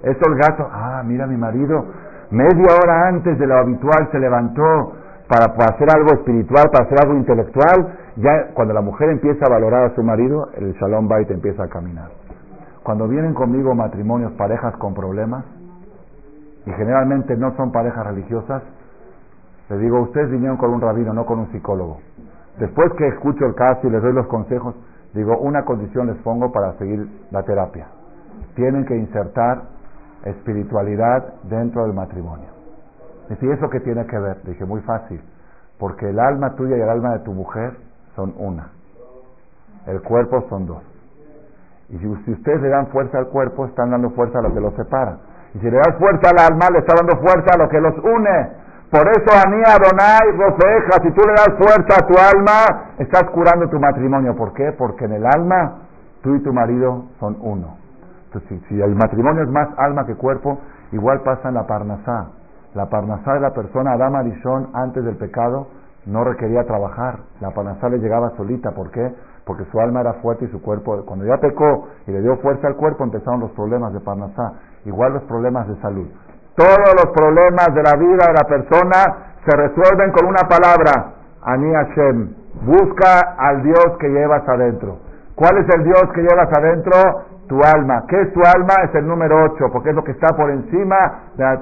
[0.01, 1.86] Eso el gato, ah, mira mi marido,
[2.32, 4.93] media hora antes de lo habitual se levantó,
[5.32, 9.86] para, hacer algo espiritual, para hacer algo intelectual, ya cuando la mujer empieza a valorar
[9.86, 12.09] a su marido, el Shalom Bait empieza a caminar.
[12.84, 15.46] Cuando vienen conmigo matrimonios, parejas con problemas,
[16.66, 18.64] y generalmente no son parejas religiosas,
[19.70, 22.00] les digo, ustedes vinieron con un rabino, no con un psicólogo.
[22.60, 24.76] Después que escucho el caso y les doy los consejos,
[25.14, 27.88] digo, una condición les pongo para seguir la terapia.
[28.55, 29.64] Tienen que insertar
[30.26, 32.50] espiritualidad dentro del matrimonio.
[33.30, 34.43] ¿y ¿eso qué tiene que ver?
[34.43, 35.22] dije, muy fácil.
[35.80, 37.78] Porque el alma tuya y el alma de tu mujer
[38.16, 38.70] son una.
[39.88, 40.91] El cuerpo son dos.
[41.92, 44.74] Y si, ustedes le dan fuerza al cuerpo, están dando fuerza a lo que los
[44.76, 45.18] separa.
[45.54, 47.97] Y si le das fuerza al alma, le está dando fuerza a lo que los
[47.97, 48.62] une.
[48.89, 53.68] Por eso, Aní Adonai Rofeja, si tú le das fuerza a tu alma, estás curando
[53.70, 54.36] tu matrimonio.
[54.36, 54.72] ¿Por qué?
[54.78, 55.80] Porque en el alma,
[56.22, 57.78] tú y tu marido son uno.
[58.26, 60.59] Entonces, si, el matrimonio es más alma que cuerpo,
[60.93, 62.28] igual pasa en la parnasá.
[62.74, 65.68] La parnasá de la persona, Adama Arishon, antes del pecado,
[66.05, 67.20] no requería trabajar.
[67.42, 68.72] La parnasá le llegaba solita.
[68.72, 69.13] ¿Por qué?
[69.46, 72.68] Porque su alma era fuerte y su cuerpo, cuando ya pecó y le dio fuerza
[72.68, 74.54] al cuerpo, empezaron los problemas de parnasá.
[74.86, 76.08] Igual los problemas de salud.
[76.55, 78.97] Todos los problemas de la vida de la persona
[79.46, 81.13] se resuelven con una palabra.
[81.42, 82.36] Ani Hashem.
[82.66, 85.00] Busca al Dios que llevas adentro.
[85.36, 87.32] ¿Cuál es el Dios que llevas adentro?
[87.51, 88.05] tu alma.
[88.08, 88.76] ¿Qué es tu alma?
[88.86, 90.96] Es el número 8, porque es lo que está por encima.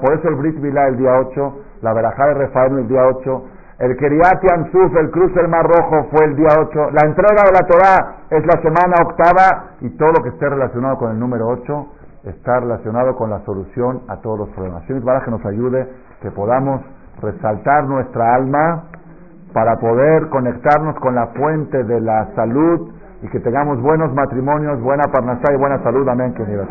[0.00, 3.42] por eso el Brit Milá el día 8, la Berajá de Refaim el día 8,
[3.80, 7.52] el Keriati Ansuf, el cruce del Mar Rojo fue el día 8, la entrega de
[7.52, 11.48] la Torah es la semana octava y todo lo que esté relacionado con el número
[11.48, 11.86] 8
[12.24, 14.84] está relacionado con la solución a todos los problemas.
[14.86, 15.88] Señor para que nos ayude,
[16.20, 16.82] que podamos
[17.22, 18.84] resaltar nuestra alma
[19.54, 22.92] para poder conectarnos con la fuente de la salud
[23.22, 26.06] y que tengamos buenos matrimonios, buena parnasá y buena salud.
[26.06, 26.68] Amén, queridos.